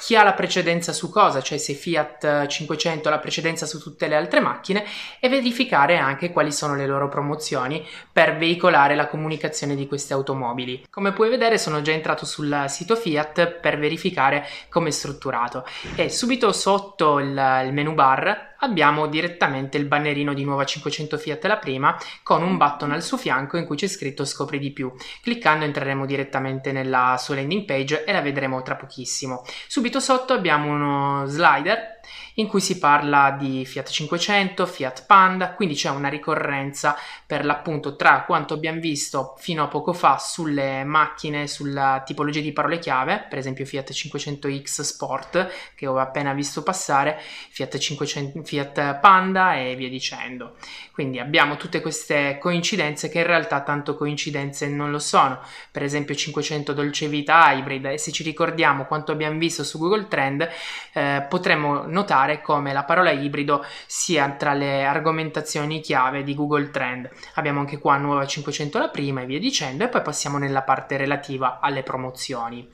chi 0.01 0.15
ha 0.15 0.24
la 0.24 0.33
precedenza 0.33 0.94
su 0.94 1.12
cosa, 1.12 1.44
cioè 1.44 1.59
se 1.59 1.75
Fiat 1.75 2.48
500 2.48 3.07
ha 3.07 3.12
la 3.12 3.19
precedenza 3.19 3.68
su 3.68 3.80
tutte 3.80 4.07
le 4.07 4.15
altre 4.15 4.39
macchine 4.39 4.83
e 5.19 5.30
verificare 5.30 6.00
anche 6.00 6.31
quali 6.31 6.51
sono 6.51 6.75
le 6.75 6.88
loro 6.88 7.07
promozioni 7.07 7.88
per 8.12 8.36
veicolare 8.36 8.95
la 8.95 9.06
comunicazione 9.06 9.75
di 9.75 9.86
queste 9.86 10.15
automobili. 10.15 10.88
Come 10.89 11.13
puoi 11.13 11.30
vedere 11.30 11.59
sono 11.59 11.83
già 11.83 11.92
entrato 11.92 12.25
sul 12.25 12.65
sito 12.68 12.95
Fiat 12.95 13.59
per 13.59 13.77
verificare 13.77 14.48
come 14.69 14.88
è 14.89 14.92
strutturato 14.92 15.68
e 15.95 16.09
subito 16.09 16.51
sotto 16.51 17.19
il, 17.19 17.62
il 17.65 17.71
menu 17.71 17.94
bar 17.94 18.50
abbiamo 18.62 19.07
direttamente 19.07 19.77
il 19.77 19.86
bannerino 19.86 20.33
di 20.33 20.44
nuova 20.44 20.65
500 20.65 21.18
Fiat 21.18 21.45
la 21.45 21.57
prima 21.57 21.98
con 22.24 22.44
un 22.44 22.57
button 22.57 22.92
al 22.92 23.03
suo 23.03 23.18
fianco 23.18 23.57
in 23.57 23.65
cui 23.65 23.75
c'è 23.75 23.88
scritto 23.88 24.25
scopri 24.25 24.59
di 24.59 24.71
più. 24.71 24.92
Cliccando 25.21 25.65
entreremo 25.65 26.06
direttamente 26.06 26.71
nella 26.71 27.18
sua 27.19 27.36
landing 27.36 27.65
page 27.65 28.03
e 28.03 28.12
la 28.12 28.21
vedremo 28.21 28.62
tra 28.62 28.75
pochissimo. 28.75 29.44
Subito 29.68 29.91
sotto 30.00 30.34
abbiamo 30.34 30.72
uno 30.72 31.26
slider 31.28 32.00
in 32.36 32.48
cui 32.48 32.62
si 32.62 32.78
parla 32.78 33.31
di 33.31 33.66
Fiat 33.66 33.90
500, 33.90 34.66
Fiat 34.66 35.06
Panda, 35.06 35.54
quindi 35.54 35.75
c'è 35.75 35.90
una 35.90 36.10
ricorrenza 36.10 36.98
per 37.25 37.46
l'appunto 37.46 37.96
tra 37.96 38.24
quanto 38.24 38.54
abbiamo 38.54 38.80
visto 38.80 39.36
fino 39.38 39.63
a 39.63 39.68
poco 39.68 39.94
fa 39.94 40.18
sulle 40.18 40.84
macchine, 40.84 41.48
sulla 41.48 42.02
tipologia 42.06 42.42
di 42.42 42.54
parole 42.54 42.80
chiave, 42.80 43.25
per 43.30 43.38
esempio 43.38 43.66
Fiat 43.66 43.92
500X 43.92 44.81
Sport 44.81 45.54
che 45.75 45.88
ho 45.88 45.98
appena 45.98 46.34
visto 46.34 46.63
passare, 46.63 47.19
Fiat, 47.50 47.78
500, 47.78 48.44
Fiat 48.44 49.00
Panda 49.00 49.56
e 49.56 49.75
via 49.75 49.90
dicendo. 49.90 50.56
Quindi 50.92 51.19
abbiamo 51.19 51.58
tutte 51.58 51.81
queste 51.81 52.38
coincidenze 52.40 53.10
che 53.10 53.19
in 53.19 53.25
realtà 53.25 53.62
tanto 53.62 53.96
coincidenze 53.96 54.68
non 54.68 54.92
lo 54.92 55.00
sono, 55.00 55.39
per 55.72 55.84
esempio 55.84 56.15
500 56.15 56.74
Dolce 56.74 57.08
Vita 57.08 57.51
Hybrid 57.51 57.86
e 57.86 57.98
se 57.98 58.12
ci 58.12 58.24
ricordiamo 58.24 58.86
quanto 58.86 59.12
abbiamo 59.12 59.38
visto 59.38 59.63
su 59.63 59.77
Google 59.80 60.08
Trend 60.08 60.48
eh, 60.94 61.25
potremmo 61.27 61.86
notare 62.01 62.41
come 62.41 62.74
la 62.74 62.84
parola 62.84 63.12
ibrido 63.12 63.63
sia 63.86 64.29
tra 64.31 64.53
le 64.53 64.84
argomentazioni 64.84 65.79
chiave 65.81 66.24
di 66.24 66.34
Google 66.34 66.72
Trend. 66.72 67.10
Abbiamo 67.36 67.60
anche 67.60 67.77
qua 67.77 67.98
nuova 67.98 68.25
500 68.25 68.79
la 68.79 68.89
prima 68.89 69.22
e 69.22 69.25
via 69.25 69.39
dicendo 69.39 69.84
e 69.84 69.88
poi 69.88 70.01
passiamo 70.01 70.38
nella 70.38 70.63
parte 70.63 70.98
relativa 70.98 71.60
alle 71.62 71.84
promozioni. 71.84 72.67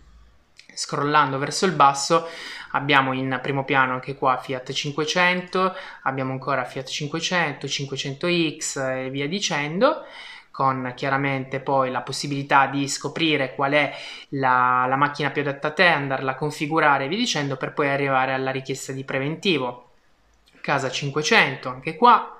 Scrollando 0.73 1.39
verso 1.39 1.65
il 1.65 1.71
basso 1.71 2.27
abbiamo 2.71 3.11
in 3.13 3.39
primo 3.41 3.65
piano 3.65 3.93
anche 3.93 4.15
qua 4.15 4.37
Fiat 4.37 4.71
500, 4.71 5.75
abbiamo 6.03 6.31
ancora 6.31 6.63
Fiat 6.65 6.87
500, 6.87 7.65
500X 7.65 9.05
e 9.05 9.09
via 9.09 9.27
dicendo 9.27 10.05
con 10.57 10.93
chiaramente 10.95 11.59
poi 11.59 11.91
la 11.91 12.01
possibilità 12.01 12.65
di 12.65 12.87
scoprire 12.87 13.53
qual 13.53 13.73
è 13.73 13.93
la, 14.29 14.87
la 14.89 14.95
macchina 14.95 15.29
più 15.29 15.43
adatta 15.43 15.67
a 15.67 15.71
te, 15.71 15.85
andarla 15.85 16.31
a 16.31 16.35
configurare 16.35 17.05
e 17.05 17.07
via 17.07 17.17
dicendo 17.19 17.57
per 17.57 17.73
poi 17.73 17.89
arrivare 17.89 18.33
alla 18.33 18.49
richiesta 18.49 18.91
di 18.91 19.03
preventivo. 19.03 19.91
Casa 20.59 20.89
500, 20.89 21.69
anche 21.69 21.95
qua. 21.95 22.35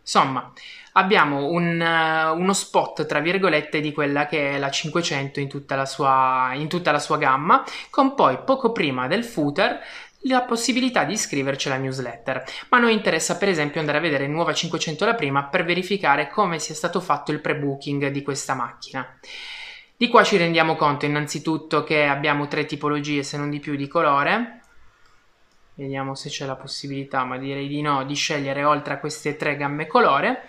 Insomma, 0.00 0.52
abbiamo 0.94 1.46
un, 1.46 1.80
uh, 1.80 2.36
uno 2.36 2.52
spot, 2.52 3.06
tra 3.06 3.20
virgolette, 3.20 3.80
di 3.80 3.92
quella 3.92 4.26
che 4.26 4.54
è 4.56 4.58
la 4.58 4.70
500 4.70 5.38
in 5.38 5.48
tutta 5.48 5.76
la 5.76 5.86
sua, 5.86 6.50
in 6.54 6.66
tutta 6.66 6.90
la 6.90 6.98
sua 6.98 7.16
gamma, 7.16 7.62
con 7.90 8.16
poi 8.16 8.38
poco 8.44 8.72
prima 8.72 9.06
del 9.06 9.24
footer 9.24 9.78
la 10.22 10.42
possibilità 10.42 11.04
di 11.04 11.12
iscriverci 11.12 11.68
alla 11.68 11.76
newsletter, 11.76 12.44
ma 12.70 12.78
noi 12.78 12.94
interessa 12.94 13.36
per 13.36 13.48
esempio 13.48 13.80
andare 13.80 13.98
a 13.98 14.00
vedere 14.00 14.26
Nuova 14.26 14.52
500 14.52 15.04
la 15.04 15.14
prima 15.14 15.44
per 15.44 15.64
verificare 15.64 16.28
come 16.28 16.58
sia 16.58 16.74
stato 16.74 17.00
fatto 17.00 17.32
il 17.32 17.40
pre-booking 17.40 18.08
di 18.08 18.22
questa 18.22 18.54
macchina. 18.54 19.06
Di 19.96 20.08
qua 20.08 20.22
ci 20.24 20.36
rendiamo 20.36 20.76
conto 20.76 21.06
innanzitutto 21.06 21.84
che 21.84 22.04
abbiamo 22.04 22.48
tre 22.48 22.66
tipologie 22.66 23.22
se 23.22 23.38
non 23.38 23.48
di 23.48 23.60
più 23.60 23.76
di 23.76 23.88
colore, 23.88 24.60
vediamo 25.76 26.14
se 26.14 26.28
c'è 26.28 26.44
la 26.44 26.56
possibilità, 26.56 27.24
ma 27.24 27.38
direi 27.38 27.68
di 27.68 27.80
no, 27.80 28.04
di 28.04 28.14
scegliere 28.14 28.64
oltre 28.64 28.94
a 28.94 28.98
queste 28.98 29.36
tre 29.36 29.56
gamme 29.56 29.86
colore, 29.86 30.44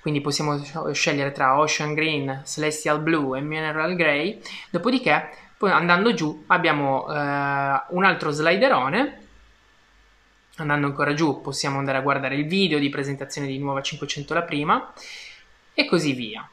quindi 0.00 0.20
possiamo 0.20 0.62
scegliere 0.92 1.32
tra 1.32 1.58
Ocean 1.58 1.94
Green, 1.94 2.42
Celestial 2.44 3.00
Blue 3.00 3.38
e 3.38 3.42
Mineral 3.42 3.94
Grey, 3.94 4.40
dopodiché 4.70 5.30
poi 5.60 5.70
andando 5.72 6.14
giù 6.14 6.44
abbiamo 6.46 7.06
eh, 7.06 7.82
un 7.88 8.04
altro 8.04 8.30
sliderone 8.30 9.20
Andando 10.60 10.86
ancora 10.86 11.14
giù 11.14 11.40
possiamo 11.40 11.78
andare 11.78 11.98
a 11.98 12.02
guardare 12.02 12.34
il 12.34 12.46
video 12.46 12.78
di 12.78 12.88
presentazione 12.88 13.46
di 13.46 13.58
nuova 13.58 13.82
500 13.82 14.34
la 14.34 14.42
prima 14.42 14.92
e 15.72 15.86
così 15.86 16.12
via. 16.12 16.48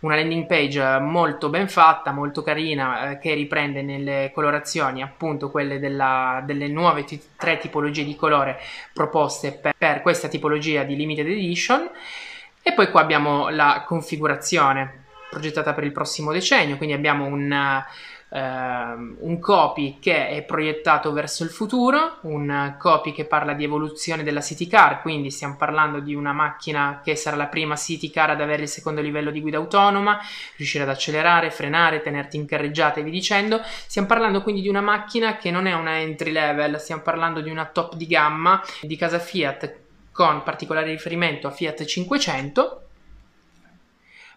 Una 0.00 0.14
landing 0.14 0.46
page 0.46 1.00
molto 1.00 1.48
ben 1.48 1.68
fatta, 1.68 2.12
molto 2.12 2.42
carina, 2.42 3.10
eh, 3.10 3.18
che 3.18 3.34
riprende 3.34 3.82
nelle 3.82 4.30
colorazioni 4.32 5.02
appunto 5.02 5.50
quelle 5.50 5.80
della, 5.80 6.40
delle 6.44 6.68
nuove 6.68 7.02
t- 7.02 7.20
tre 7.36 7.58
tipologie 7.58 8.04
di 8.04 8.14
colore 8.14 8.60
proposte 8.92 9.50
per, 9.52 9.74
per 9.76 10.02
questa 10.02 10.28
tipologia 10.28 10.84
di 10.84 10.94
limited 10.94 11.26
edition. 11.26 11.90
E 12.62 12.72
poi 12.74 12.90
qua 12.90 13.00
abbiamo 13.00 13.48
la 13.48 13.82
configurazione 13.84 15.06
progettata 15.30 15.74
per 15.74 15.82
il 15.82 15.92
prossimo 15.92 16.30
decennio, 16.30 16.76
quindi 16.76 16.94
abbiamo 16.94 17.24
un 17.24 17.82
Uh, 18.30 19.16
un 19.20 19.38
copy 19.40 19.98
che 20.00 20.28
è 20.28 20.42
proiettato 20.42 21.12
verso 21.12 21.44
il 21.44 21.48
futuro, 21.48 22.18
un 22.22 22.74
copy 22.78 23.12
che 23.12 23.24
parla 23.24 23.54
di 23.54 23.64
evoluzione 23.64 24.22
della 24.22 24.42
city 24.42 24.66
car, 24.66 25.00
quindi 25.00 25.30
stiamo 25.30 25.56
parlando 25.56 26.00
di 26.00 26.14
una 26.14 26.34
macchina 26.34 27.00
che 27.02 27.16
sarà 27.16 27.36
la 27.36 27.46
prima 27.46 27.74
city 27.74 28.10
car 28.10 28.28
ad 28.28 28.42
avere 28.42 28.62
il 28.62 28.68
secondo 28.68 29.00
livello 29.00 29.30
di 29.30 29.40
guida 29.40 29.56
autonoma, 29.56 30.20
riuscire 30.56 30.84
ad 30.84 30.90
accelerare, 30.90 31.50
frenare, 31.50 32.02
tenerti 32.02 32.36
in 32.36 32.44
carreggiata 32.44 33.00
e 33.00 33.02
via 33.02 33.12
dicendo. 33.12 33.62
Stiamo 33.62 34.06
parlando 34.06 34.42
quindi 34.42 34.60
di 34.60 34.68
una 34.68 34.82
macchina 34.82 35.38
che 35.38 35.50
non 35.50 35.66
è 35.66 35.72
una 35.72 35.98
entry 35.98 36.30
level, 36.30 36.78
stiamo 36.78 37.00
parlando 37.00 37.40
di 37.40 37.48
una 37.48 37.64
top 37.64 37.94
di 37.94 38.06
gamma 38.06 38.62
di 38.82 38.96
casa 38.96 39.18
Fiat 39.18 39.76
con 40.12 40.42
particolare 40.42 40.90
riferimento 40.90 41.46
a 41.46 41.50
Fiat 41.50 41.84
500 41.84 42.87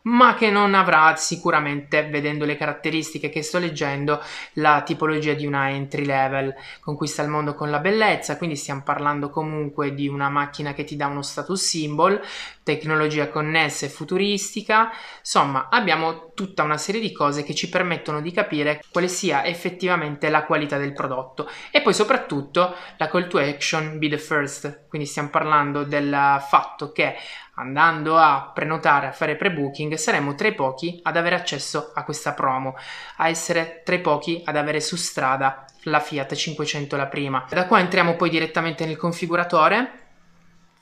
ma 0.04 0.34
che 0.36 0.50
non 0.50 0.74
avrà 0.74 1.16
sicuramente, 1.16 2.08
vedendo 2.08 2.46
le 2.46 2.56
caratteristiche 2.56 3.30
che 3.30 3.42
sto 3.42 3.60
leggendo, 3.60 4.22
la 4.54 4.82
tipologia 4.84 5.34
di 5.34 5.46
una 5.46 5.70
entry 5.70 6.06
level. 6.06 6.54
Conquista 6.80 7.22
il 7.22 7.30
mondo 7.30 7.54
con 7.54 7.70
la 7.70 7.80
bellezza, 7.80 8.38
quindi 8.38 8.56
stiamo 8.56 8.84
parlando 8.84 9.30
comunque 9.30 9.94
di 9.94 10.08
una 10.08 10.30
macchina 10.30 10.74
che 10.74 10.84
ti 10.84 10.96
dà 10.96 11.08
uno 11.08 11.22
status 11.22 11.62
symbol, 11.64 12.22
tecnologia 12.64 13.30
connessa 13.30 13.86
e 13.86 13.90
futuristica, 13.90 14.92
insomma 15.20 15.70
abbiamo 15.70 16.32
tutta 16.34 16.64
una 16.64 16.78
serie 16.78 17.02
di 17.02 17.12
cose 17.12 17.44
che 17.44 17.54
ci 17.54 17.70
permettono 17.70 18.22
di 18.22 18.32
capire 18.32 18.82
quale 18.92 19.08
sia 19.08 19.46
effettivamente 19.46 20.30
la 20.30 20.46
qualità 20.46 20.78
del 20.78 20.94
prodotto. 20.94 21.50
E 21.72 21.82
poi 21.82 21.94
soprattutto 21.94 22.76
la 22.98 23.08
call 23.08 23.28
to 23.28 23.38
action 23.38 23.98
be 24.00 24.10
the 24.10 24.18
first, 24.18 24.88
quindi 24.88 25.08
stiamo 25.08 25.30
parlando 25.30 25.84
del 25.84 26.40
fatto 26.48 26.92
che 26.92 27.16
andando 27.56 28.18
a 28.18 28.52
prenotare, 28.54 29.08
a 29.08 29.12
fare 29.12 29.36
pre-booking, 29.36 29.94
saremo 29.96 30.36
tra 30.36 30.48
i 30.48 30.56
pochi 30.56 31.00
ad 31.04 31.18
avere 31.18 31.36
accesso 31.36 31.92
a 31.94 32.04
questa 32.04 32.34
promo, 32.34 32.76
a 33.18 33.28
essere 33.28 33.82
tra 33.84 33.96
i 33.96 34.02
pochi 34.02 34.42
ad 34.46 34.56
avere 34.56 34.80
su 34.80 34.96
strada 34.96 35.66
la 35.84 36.00
Fiat 36.00 36.34
500 36.34 36.96
la 36.96 37.08
prima. 37.08 37.46
Da 37.50 37.68
qua 37.68 37.80
entriamo 37.80 38.16
poi 38.16 38.30
direttamente 38.30 38.86
nel 38.86 38.98
configuratore 38.98 40.00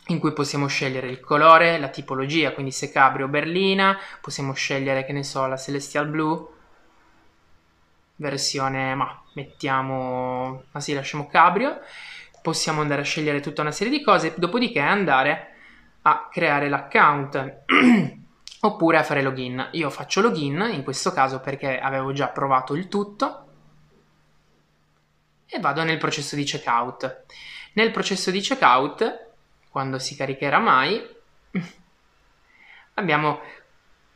in 0.07 0.19
cui 0.19 0.33
possiamo 0.33 0.67
scegliere 0.67 1.07
il 1.07 1.19
colore, 1.19 1.77
la 1.77 1.89
tipologia, 1.89 2.51
quindi 2.51 2.71
se 2.71 2.91
cabrio 2.91 3.25
o 3.25 3.29
berlina, 3.29 3.97
possiamo 4.21 4.53
scegliere 4.53 5.05
che 5.05 5.13
ne 5.13 5.23
so 5.23 5.45
la 5.45 5.57
Celestial 5.57 6.07
Blue, 6.07 6.47
versione, 8.15 8.95
ma 8.95 9.21
mettiamo, 9.33 10.63
ma 10.71 10.79
sì 10.79 10.93
lasciamo 10.93 11.27
cabrio, 11.27 11.79
possiamo 12.41 12.81
andare 12.81 13.01
a 13.01 13.05
scegliere 13.05 13.39
tutta 13.39 13.61
una 13.61 13.71
serie 13.71 13.95
di 13.95 14.03
cose, 14.03 14.33
dopodiché 14.35 14.79
andare 14.79 15.48
a 16.09 16.27
creare 16.31 16.69
l'account 16.69 17.63
oppure 18.61 18.97
a 18.97 19.03
fare 19.03 19.21
login. 19.21 19.69
Io 19.73 19.89
faccio 19.89 20.21
login 20.21 20.69
in 20.73 20.83
questo 20.83 21.11
caso 21.11 21.39
perché 21.39 21.79
avevo 21.79 22.11
già 22.13 22.27
provato 22.27 22.73
il 22.73 22.87
tutto 22.87 23.45
e 25.45 25.59
vado 25.59 25.83
nel 25.83 25.97
processo 25.97 26.35
di 26.35 26.43
checkout. 26.43 27.25
Nel 27.73 27.91
processo 27.91 28.31
di 28.31 28.39
checkout, 28.39 29.27
quando 29.69 29.99
si 29.99 30.15
caricherà 30.15 30.59
mai, 30.59 31.01
abbiamo 32.95 33.39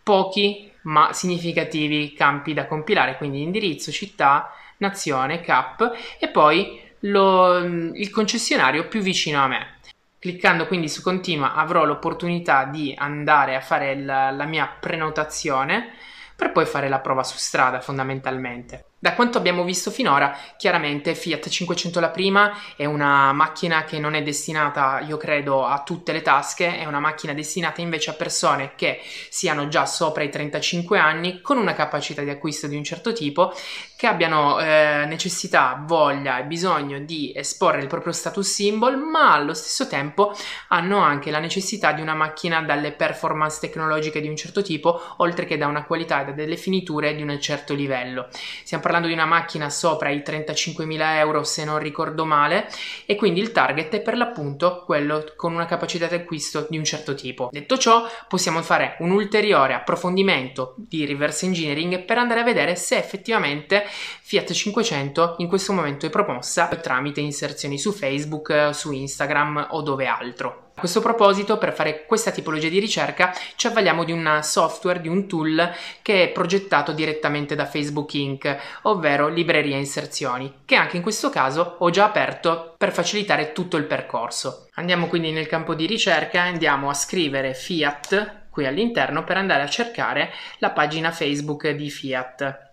pochi 0.01 0.71
ma 0.83 1.13
significativi 1.13 2.13
campi 2.13 2.53
da 2.53 2.65
compilare, 2.65 3.17
quindi 3.17 3.41
indirizzo, 3.41 3.91
città, 3.91 4.51
nazione, 4.77 5.41
cap 5.41 5.93
e 6.19 6.27
poi 6.27 6.81
lo, 7.01 7.57
il 7.57 8.09
concessionario 8.09 8.87
più 8.87 9.01
vicino 9.01 9.41
a 9.41 9.47
me. 9.47 9.77
Cliccando 10.23 10.67
quindi 10.67 10.87
su 10.87 11.01
continua 11.01 11.53
avrò 11.53 11.83
l'opportunità 11.83 12.63
di 12.63 12.95
andare 12.97 13.57
a 13.57 13.59
fare 13.59 13.99
la, 13.99 14.31
la 14.31 14.45
mia 14.45 14.73
prenotazione 14.79 15.89
per 16.33 16.53
poi 16.53 16.65
fare 16.65 16.87
la 16.87 17.01
prova 17.01 17.23
su 17.23 17.35
strada 17.35 17.81
fondamentalmente. 17.81 18.85
Da 19.03 19.15
quanto 19.15 19.37
abbiamo 19.37 19.65
visto 19.65 19.91
finora, 19.91 20.33
chiaramente 20.55 21.13
Fiat 21.13 21.49
500 21.49 21.99
la 21.99 22.07
prima 22.07 22.57
è 22.77 22.85
una 22.85 23.33
macchina 23.33 23.83
che 23.83 23.99
non 23.99 24.13
è 24.13 24.23
destinata, 24.23 25.01
io 25.01 25.17
credo, 25.17 25.65
a 25.65 25.83
tutte 25.83 26.13
le 26.13 26.21
tasche, 26.21 26.77
è 26.77 26.85
una 26.85 27.01
macchina 27.01 27.33
destinata 27.33 27.81
invece 27.81 28.11
a 28.11 28.13
persone 28.13 28.75
che 28.77 29.01
siano 29.27 29.67
già 29.67 29.85
sopra 29.85 30.23
i 30.23 30.29
35 30.29 30.99
anni, 30.99 31.41
con 31.41 31.57
una 31.57 31.73
capacità 31.73 32.21
di 32.21 32.29
acquisto 32.29 32.67
di 32.67 32.77
un 32.77 32.83
certo 32.85 33.11
tipo, 33.11 33.51
che 33.97 34.07
abbiano 34.07 34.57
eh, 34.61 35.03
necessità, 35.05 35.83
voglia 35.85 36.39
e 36.39 36.45
bisogno 36.45 36.99
di 36.99 37.33
esporre 37.35 37.81
il 37.81 37.87
proprio 37.87 38.13
status 38.13 38.49
symbol, 38.49 38.97
ma 38.97 39.33
allo 39.33 39.53
stesso 39.53 39.85
tempo 39.85 40.33
hanno 40.69 40.99
anche 40.99 41.29
la 41.29 41.39
necessità 41.39 41.91
di 41.91 41.99
una 41.99 42.13
macchina 42.13 42.61
dalle 42.61 42.93
performance 42.93 43.59
tecnologiche 43.59 44.21
di 44.21 44.29
un 44.29 44.37
certo 44.37 44.61
tipo, 44.61 45.15
oltre 45.17 45.43
che 45.43 45.57
da 45.57 45.67
una 45.67 45.83
qualità 45.83 46.21
e 46.21 46.25
da 46.27 46.31
delle 46.31 46.55
finiture 46.55 47.13
di 47.15 47.21
un 47.21 47.37
certo 47.41 47.73
livello. 47.73 48.29
Stiamo 48.63 48.91
di 48.99 49.13
una 49.13 49.25
macchina 49.25 49.69
sopra 49.69 50.09
i 50.09 50.17
35.000 50.17 51.15
euro 51.15 51.43
se 51.43 51.63
non 51.63 51.79
ricordo 51.79 52.25
male 52.25 52.67
e 53.05 53.15
quindi 53.15 53.39
il 53.39 53.51
target 53.51 53.93
è 53.95 54.01
per 54.01 54.17
l'appunto 54.17 54.83
quello 54.85 55.23
con 55.35 55.53
una 55.53 55.65
capacità 55.65 56.07
di 56.07 56.15
acquisto 56.15 56.67
di 56.69 56.77
un 56.77 56.83
certo 56.83 57.15
tipo. 57.15 57.49
Detto 57.51 57.77
ciò 57.77 58.07
possiamo 58.27 58.61
fare 58.61 58.95
un 58.99 59.11
ulteriore 59.11 59.73
approfondimento 59.73 60.75
di 60.77 61.05
reverse 61.05 61.45
engineering 61.45 62.03
per 62.03 62.17
andare 62.17 62.41
a 62.41 62.43
vedere 62.43 62.75
se 62.75 62.97
effettivamente 62.97 63.83
Fiat 63.85 64.51
500 64.51 65.35
in 65.39 65.47
questo 65.47 65.73
momento 65.73 66.05
è 66.05 66.09
promossa 66.09 66.67
tramite 66.67 67.21
inserzioni 67.21 67.77
su 67.77 67.91
Facebook, 67.91 68.69
su 68.73 68.91
Instagram 68.91 69.67
o 69.71 69.81
dove 69.81 70.05
altro. 70.05 70.71
A 70.75 70.79
questo 70.79 71.01
proposito, 71.01 71.57
per 71.57 71.73
fare 71.73 72.05
questa 72.05 72.31
tipologia 72.31 72.67
di 72.67 72.79
ricerca, 72.79 73.33
ci 73.55 73.67
avvaliamo 73.67 74.03
di 74.03 74.11
un 74.11 74.39
software, 74.41 75.01
di 75.01 75.07
un 75.07 75.27
tool 75.27 75.71
che 76.01 76.23
è 76.23 76.29
progettato 76.29 76.91
direttamente 76.91 77.55
da 77.55 77.67
Facebook 77.67 78.13
Inc., 78.15 78.57
ovvero 78.83 79.27
Libreria 79.27 79.77
Inserzioni, 79.77 80.61
che 80.65 80.75
anche 80.75 80.97
in 80.97 81.03
questo 81.03 81.29
caso 81.29 81.75
ho 81.79 81.89
già 81.91 82.05
aperto 82.05 82.73
per 82.75 82.91
facilitare 82.91 83.51
tutto 83.51 83.77
il 83.77 83.85
percorso. 83.85 84.67
Andiamo 84.73 85.07
quindi 85.07 85.31
nel 85.31 85.47
campo 85.47 85.75
di 85.75 85.85
ricerca 85.85 86.45
e 86.45 86.49
andiamo 86.49 86.89
a 86.89 86.95
scrivere 86.95 87.53
Fiat 87.53 88.41
qui 88.49 88.65
all'interno 88.65 89.23
per 89.23 89.37
andare 89.37 89.63
a 89.63 89.69
cercare 89.69 90.31
la 90.57 90.71
pagina 90.71 91.11
Facebook 91.11 91.69
di 91.69 91.89
Fiat. 91.89 92.72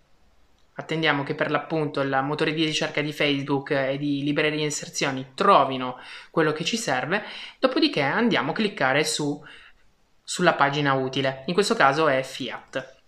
Attendiamo 0.81 1.25
che 1.25 1.35
per 1.35 1.51
l'appunto 1.51 2.01
il 2.01 2.21
motore 2.23 2.55
di 2.55 2.65
ricerca 2.65 3.03
di 3.03 3.13
Facebook 3.13 3.73
e 3.73 3.99
di 3.99 4.23
librerie 4.23 4.65
inserzioni 4.65 5.33
trovino 5.35 5.99
quello 6.31 6.53
che 6.53 6.65
ci 6.65 6.79
serve, 6.79 7.23
dopodiché 7.59 8.01
andiamo 8.01 8.53
a 8.53 8.55
cliccare 8.55 9.05
su, 9.05 9.39
sulla 10.23 10.55
pagina 10.55 10.95
utile, 10.95 11.43
in 11.47 11.53
questo 11.53 11.75
caso 11.75 12.09
è 12.09 12.23
Fiat. 12.23 13.00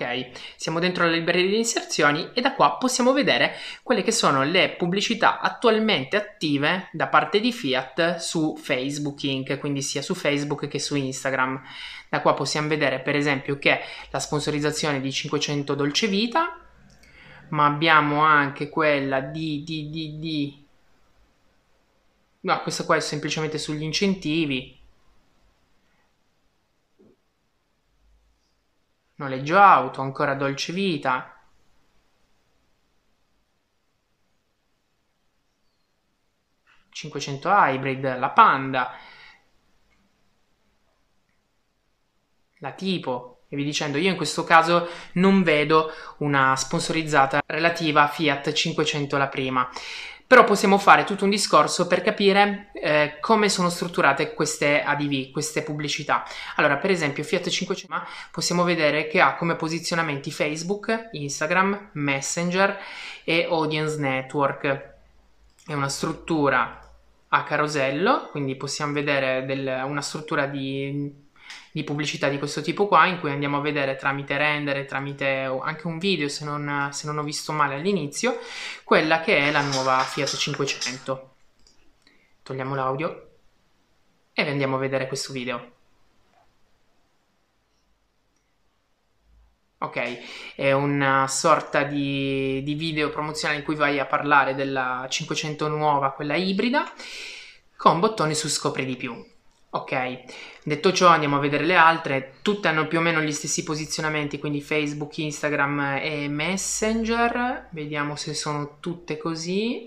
Ok, 0.00 0.30
siamo 0.54 0.78
dentro 0.78 1.04
la 1.04 1.10
libreria 1.10 1.48
di 1.48 1.56
inserzioni 1.56 2.30
e 2.32 2.40
da 2.40 2.54
qua 2.54 2.76
possiamo 2.76 3.12
vedere 3.12 3.56
quelle 3.82 4.04
che 4.04 4.12
sono 4.12 4.44
le 4.44 4.76
pubblicità 4.76 5.40
attualmente 5.40 6.16
attive 6.16 6.88
da 6.92 7.08
parte 7.08 7.40
di 7.40 7.52
Fiat 7.52 8.18
su 8.18 8.56
Facebook 8.56 9.20
Inc., 9.24 9.58
quindi 9.58 9.82
sia 9.82 10.00
su 10.00 10.14
Facebook 10.14 10.68
che 10.68 10.78
su 10.78 10.94
Instagram. 10.94 11.60
Da 12.08 12.20
qua 12.20 12.34
possiamo 12.34 12.68
vedere 12.68 13.00
per 13.00 13.16
esempio 13.16 13.58
che 13.58 13.80
la 14.10 14.20
sponsorizzazione 14.20 15.00
di 15.00 15.10
500 15.10 15.74
Dolce 15.74 16.06
Vita, 16.06 16.60
ma 17.48 17.66
abbiamo 17.66 18.20
anche 18.20 18.68
quella 18.68 19.18
di, 19.18 19.64
di, 19.64 19.90
di, 19.90 20.18
di... 20.20 20.66
No, 22.42 22.60
questa 22.62 22.84
qua 22.84 22.94
è 22.94 23.00
semplicemente 23.00 23.58
sugli 23.58 23.82
incentivi. 23.82 24.77
Noleggio 29.18 29.58
auto, 29.58 30.00
ancora 30.00 30.34
Dolce 30.34 30.72
Vita. 30.72 31.32
...500 36.92 37.48
Hybrid, 37.48 38.18
la 38.18 38.30
Panda... 38.30 38.92
la 42.60 42.72
tipo. 42.72 43.42
E 43.48 43.56
vi 43.56 43.64
dicendo 43.64 43.98
io 43.98 44.10
in 44.10 44.16
questo 44.16 44.44
caso 44.44 44.88
non 45.14 45.42
vedo 45.42 45.90
una 46.18 46.54
sponsorizzata 46.56 47.40
relativa 47.46 48.02
a 48.02 48.08
Fiat 48.08 48.52
500 48.52 49.16
la 49.16 49.28
prima 49.28 49.68
però 50.28 50.44
possiamo 50.44 50.76
fare 50.76 51.04
tutto 51.04 51.24
un 51.24 51.30
discorso 51.30 51.86
per 51.86 52.02
capire 52.02 52.70
eh, 52.74 53.16
come 53.18 53.48
sono 53.48 53.70
strutturate 53.70 54.34
queste 54.34 54.82
ADV, 54.82 55.30
queste 55.30 55.62
pubblicità. 55.62 56.22
Allora, 56.56 56.76
per 56.76 56.90
esempio, 56.90 57.24
Fiat 57.24 57.48
500 57.48 58.06
possiamo 58.30 58.62
vedere 58.62 59.06
che 59.06 59.22
ha 59.22 59.36
come 59.36 59.56
posizionamenti 59.56 60.30
Facebook, 60.30 61.08
Instagram, 61.12 61.92
Messenger 61.92 62.78
e 63.24 63.46
Audience 63.48 63.98
Network. 63.98 64.66
è 65.66 65.72
una 65.72 65.88
struttura 65.88 66.78
a 67.28 67.42
carosello, 67.44 68.28
quindi 68.30 68.54
possiamo 68.54 68.92
vedere 68.92 69.46
del, 69.46 69.82
una 69.86 70.02
struttura 70.02 70.44
di, 70.44 71.10
di, 71.72 71.84
pubblicità 71.84 72.28
di 72.28 72.38
questo 72.38 72.60
tipo 72.60 72.86
qua 72.86 73.06
in 73.06 73.18
cui 73.20 73.30
andiamo 73.30 73.58
a 73.58 73.60
vedere 73.60 73.96
tramite 73.96 74.36
render, 74.36 74.86
tramite 74.86 75.26
anche 75.62 75.86
un 75.86 75.98
video 75.98 76.28
se 76.28 76.44
non, 76.44 76.88
se 76.92 77.06
non 77.06 77.18
ho 77.18 77.22
visto 77.22 77.52
male 77.52 77.74
all'inizio, 77.74 78.38
quella 78.84 79.20
che 79.20 79.38
è 79.38 79.50
la 79.50 79.62
nuova 79.62 79.98
Fiat 80.00 80.36
500. 80.36 81.34
Togliamo 82.42 82.74
l'audio 82.74 83.28
e 84.32 84.48
andiamo 84.48 84.76
a 84.76 84.78
vedere 84.78 85.06
questo 85.06 85.32
video. 85.32 85.76
Ok, 89.80 90.54
è 90.56 90.72
una 90.72 91.28
sorta 91.28 91.84
di, 91.84 92.62
di, 92.64 92.74
video 92.74 93.10
promozionale 93.10 93.60
in 93.60 93.64
cui 93.64 93.76
vai 93.76 94.00
a 94.00 94.06
parlare 94.06 94.56
della 94.56 95.06
500 95.08 95.68
nuova, 95.68 96.10
quella 96.10 96.34
ibrida, 96.34 96.92
con 97.76 98.00
bottoni 98.00 98.34
su 98.34 98.48
scopri 98.48 98.84
di 98.84 98.96
più. 98.96 99.24
Ok, 99.70 100.20
detto 100.62 100.92
ciò 100.92 101.08
andiamo 101.08 101.36
a 101.36 101.40
vedere 101.40 101.64
le 101.64 101.76
altre, 101.76 102.36
tutte 102.40 102.68
hanno 102.68 102.86
più 102.86 102.98
o 102.98 103.02
meno 103.02 103.20
gli 103.20 103.32
stessi 103.32 103.64
posizionamenti, 103.64 104.38
quindi 104.38 104.62
Facebook, 104.62 105.18
Instagram 105.18 105.98
e 106.00 106.26
Messenger, 106.28 107.68
vediamo 107.72 108.16
se 108.16 108.32
sono 108.32 108.78
tutte 108.80 109.18
così. 109.18 109.86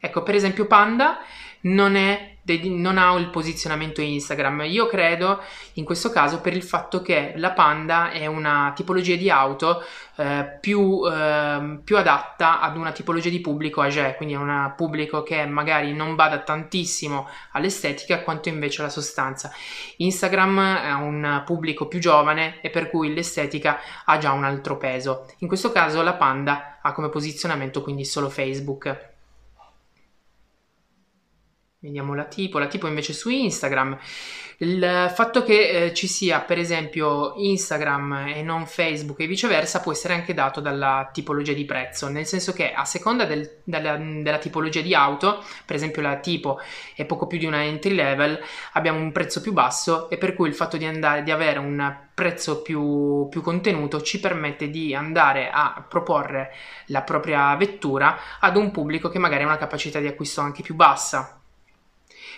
Ecco, 0.00 0.22
per 0.24 0.34
esempio 0.34 0.66
Panda 0.66 1.18
non 1.62 1.94
è 1.94 2.35
non 2.64 2.98
ha 2.98 3.14
il 3.16 3.28
posizionamento 3.28 4.00
Instagram. 4.00 4.62
Io 4.66 4.86
credo 4.86 5.40
in 5.74 5.84
questo 5.84 6.10
caso 6.10 6.40
per 6.40 6.54
il 6.54 6.62
fatto 6.62 7.02
che 7.02 7.32
la 7.36 7.52
Panda 7.52 8.10
è 8.10 8.26
una 8.26 8.72
tipologia 8.74 9.16
di 9.16 9.28
auto 9.30 9.82
eh, 10.16 10.58
più, 10.60 11.02
eh, 11.06 11.80
più, 11.82 11.96
adatta 11.96 12.60
ad 12.60 12.76
una 12.76 12.92
tipologia 12.92 13.28
di 13.28 13.40
pubblico 13.40 13.80
age, 13.80 14.14
quindi 14.16 14.34
è 14.34 14.38
un 14.38 14.72
pubblico 14.76 15.22
che 15.22 15.44
magari 15.46 15.92
non 15.92 16.14
bada 16.14 16.38
tantissimo 16.38 17.28
all'estetica 17.52 18.22
quanto 18.22 18.48
invece 18.48 18.80
alla 18.80 18.90
sostanza. 18.90 19.52
Instagram 19.96 20.76
è 20.76 20.92
un 20.92 21.42
pubblico 21.44 21.86
più 21.88 21.98
giovane 21.98 22.60
e 22.60 22.70
per 22.70 22.88
cui 22.90 23.12
l'estetica 23.12 23.78
ha 24.04 24.18
già 24.18 24.32
un 24.32 24.44
altro 24.44 24.76
peso. 24.76 25.26
In 25.38 25.48
questo 25.48 25.72
caso 25.72 26.02
la 26.02 26.14
Panda 26.14 26.78
ha 26.80 26.92
come 26.92 27.08
posizionamento 27.08 27.82
quindi 27.82 28.04
solo 28.04 28.30
Facebook. 28.30 29.14
Vediamo 31.78 32.14
la 32.14 32.24
tipo, 32.24 32.58
la 32.58 32.68
tipo 32.68 32.86
invece 32.86 33.12
su 33.12 33.28
Instagram. 33.28 33.98
Il 34.58 35.12
fatto 35.14 35.42
che 35.44 35.68
eh, 35.68 35.94
ci 35.94 36.06
sia 36.06 36.40
per 36.40 36.58
esempio 36.58 37.34
Instagram 37.36 38.28
e 38.34 38.42
non 38.42 38.66
Facebook 38.66 39.20
e 39.20 39.26
viceversa 39.26 39.80
può 39.80 39.92
essere 39.92 40.14
anche 40.14 40.32
dato 40.32 40.60
dalla 40.60 41.10
tipologia 41.12 41.52
di 41.52 41.66
prezzo, 41.66 42.08
nel 42.08 42.24
senso 42.24 42.54
che 42.54 42.72
a 42.72 42.86
seconda 42.86 43.26
del, 43.26 43.58
della, 43.64 43.96
della, 43.98 44.38
tipologia 44.38 44.80
di 44.80 44.94
auto, 44.94 45.44
per 45.66 45.76
esempio 45.76 46.00
la 46.00 46.16
tipo 46.16 46.58
è 46.94 47.04
poco 47.04 47.26
più 47.26 47.36
di 47.38 47.44
una 47.44 47.62
entry 47.64 47.94
level, 47.94 48.40
abbiamo 48.72 48.98
un 48.98 49.12
prezzo 49.12 49.42
più 49.42 49.52
basso 49.52 50.08
e 50.08 50.16
per 50.16 50.34
cui 50.34 50.48
il 50.48 50.54
fatto 50.54 50.78
di, 50.78 50.86
andare, 50.86 51.22
di 51.22 51.30
avere 51.30 51.58
un 51.58 51.94
prezzo 52.14 52.62
più, 52.62 53.28
più 53.28 53.42
contenuto 53.42 54.00
ci 54.00 54.18
permette 54.18 54.70
di 54.70 54.94
andare 54.94 55.50
a 55.50 55.84
proporre 55.86 56.54
la 56.86 57.02
propria 57.02 57.54
vettura 57.56 58.18
ad 58.40 58.56
un 58.56 58.70
pubblico 58.70 59.10
che 59.10 59.18
magari 59.18 59.42
ha 59.42 59.46
una 59.46 59.58
capacità 59.58 60.00
di 60.00 60.06
acquisto 60.06 60.40
anche 60.40 60.62
più 60.62 60.74
bassa 60.74 61.42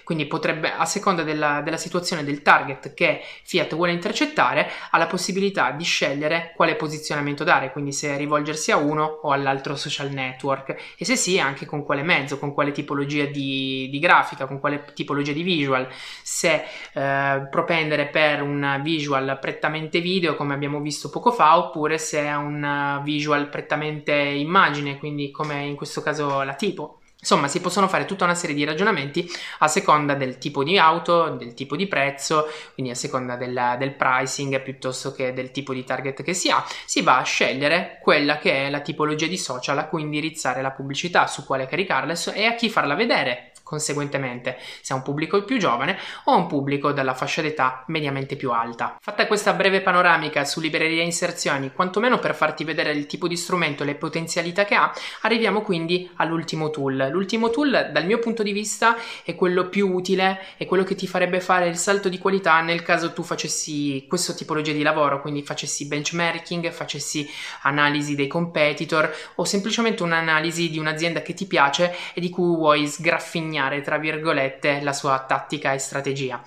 quindi 0.04 0.26
potrebbe, 0.26 0.72
a 0.72 0.84
seconda 0.84 1.22
della, 1.22 1.60
della 1.62 1.76
situazione 1.76 2.24
del 2.24 2.42
target 2.42 2.94
che 2.94 3.22
Fiat 3.44 3.74
vuole 3.74 3.92
intercettare, 3.92 4.70
ha 4.90 4.98
la 4.98 5.06
possibilità 5.06 5.72
di 5.72 5.84
scegliere 5.84 6.52
quale 6.56 6.76
posizionamento 6.76 7.44
dare, 7.44 7.72
quindi 7.72 7.92
se 7.92 8.16
rivolgersi 8.16 8.70
a 8.70 8.76
uno 8.76 9.04
o 9.04 9.32
all'altro 9.32 9.76
social 9.76 10.10
network 10.10 10.94
e 10.96 11.04
se 11.04 11.16
sì 11.16 11.38
anche 11.38 11.66
con 11.66 11.84
quale 11.84 12.02
mezzo, 12.02 12.38
con 12.38 12.52
quale 12.52 12.72
tipologia 12.72 13.24
di, 13.24 13.88
di 13.90 13.98
grafica, 13.98 14.46
con 14.46 14.60
quale 14.60 14.84
tipologia 14.94 15.32
di 15.32 15.42
visual, 15.42 15.88
se 16.22 16.64
eh, 16.92 17.46
propendere 17.50 18.06
per 18.08 18.42
un 18.42 18.80
visual 18.82 19.38
prettamente 19.40 20.00
video 20.00 20.36
come 20.36 20.54
abbiamo 20.54 20.80
visto 20.80 21.10
poco 21.10 21.30
fa 21.32 21.58
oppure 21.58 21.98
se 21.98 22.20
è 22.20 22.34
un 22.34 23.00
visual 23.04 23.48
prettamente 23.48 24.12
immagine, 24.12 24.98
quindi 24.98 25.30
come 25.30 25.64
in 25.64 25.76
questo 25.76 26.02
caso 26.02 26.42
la 26.42 26.54
tipo. 26.54 26.97
Insomma, 27.20 27.48
si 27.48 27.60
possono 27.60 27.88
fare 27.88 28.04
tutta 28.04 28.22
una 28.24 28.36
serie 28.36 28.54
di 28.54 28.62
ragionamenti 28.62 29.28
a 29.58 29.66
seconda 29.66 30.14
del 30.14 30.38
tipo 30.38 30.62
di 30.62 30.78
auto, 30.78 31.30
del 31.30 31.52
tipo 31.52 31.74
di 31.74 31.88
prezzo, 31.88 32.46
quindi 32.74 32.92
a 32.92 32.94
seconda 32.94 33.34
del, 33.34 33.74
del, 33.76 33.94
pricing 33.94 34.62
piuttosto 34.62 35.12
che 35.12 35.32
del 35.32 35.50
tipo 35.50 35.74
di 35.74 35.82
target 35.82 36.22
che 36.22 36.32
si 36.32 36.48
ha, 36.48 36.64
si 36.84 37.02
va 37.02 37.18
a 37.18 37.24
scegliere 37.24 37.98
quella 38.02 38.38
che 38.38 38.66
è 38.66 38.70
la 38.70 38.80
tipologia 38.80 39.26
di 39.26 39.36
social 39.36 39.78
a 39.78 39.88
cui 39.88 40.02
indirizzare 40.02 40.62
la 40.62 40.70
pubblicità, 40.70 41.26
su 41.26 41.44
quale 41.44 41.66
caricarla 41.66 42.14
e 42.34 42.44
a 42.46 42.54
chi 42.54 42.70
farla 42.70 42.94
vedere 42.94 43.50
conseguentemente 43.68 44.56
se 44.80 44.94
è 44.94 44.96
un 44.96 45.02
pubblico 45.02 45.44
più 45.44 45.58
giovane 45.58 45.98
o 46.24 46.36
un 46.36 46.46
pubblico 46.46 46.92
dalla 46.92 47.12
fascia 47.12 47.42
d'età 47.42 47.84
mediamente 47.88 48.34
più 48.34 48.50
alta. 48.50 48.96
Fatta 48.98 49.26
questa 49.26 49.52
breve 49.52 49.82
panoramica 49.82 50.46
su 50.46 50.60
libreria 50.60 51.02
inserzioni, 51.02 51.72
quantomeno 51.74 52.18
per 52.18 52.34
farti 52.34 52.64
vedere 52.64 52.92
il 52.92 53.04
tipo 53.04 53.28
di 53.28 53.36
strumento 53.36 53.82
e 53.82 53.86
le 53.86 53.96
potenzialità 53.96 54.64
che 54.64 54.74
ha, 54.74 54.90
arriviamo 55.22 55.60
quindi 55.60 56.10
all'ultimo 56.16 56.70
tool. 56.70 57.08
L'ultimo 57.12 57.50
tool 57.50 57.90
dal 57.92 58.06
mio 58.06 58.18
punto 58.18 58.42
di 58.42 58.52
vista 58.52 58.96
è 59.22 59.34
quello 59.34 59.68
più 59.68 59.92
utile, 59.92 60.40
è 60.56 60.64
quello 60.64 60.84
che 60.84 60.94
ti 60.94 61.06
farebbe 61.06 61.40
fare 61.40 61.68
il 61.68 61.76
salto 61.76 62.08
di 62.08 62.18
qualità 62.18 62.62
nel 62.62 62.82
caso 62.82 63.12
tu 63.12 63.22
facessi 63.22 64.06
questo 64.08 64.34
tipologia 64.34 64.72
di 64.72 64.82
lavoro, 64.82 65.20
quindi 65.20 65.42
facessi 65.42 65.86
benchmarking, 65.86 66.70
facessi 66.70 67.28
analisi 67.62 68.14
dei 68.14 68.28
competitor 68.28 69.14
o 69.34 69.44
semplicemente 69.44 70.02
un'analisi 70.02 70.70
di 70.70 70.78
un'azienda 70.78 71.20
che 71.20 71.34
ti 71.34 71.46
piace 71.46 71.94
e 72.14 72.20
di 72.22 72.30
cui 72.30 72.56
vuoi 72.56 72.86
sgraffignare 72.86 73.56
disegnare, 73.58 73.80
tra 73.80 73.98
virgolette, 73.98 74.80
la 74.82 74.92
sua 74.92 75.24
tattica 75.26 75.72
e 75.72 75.78
strategia. 75.78 76.40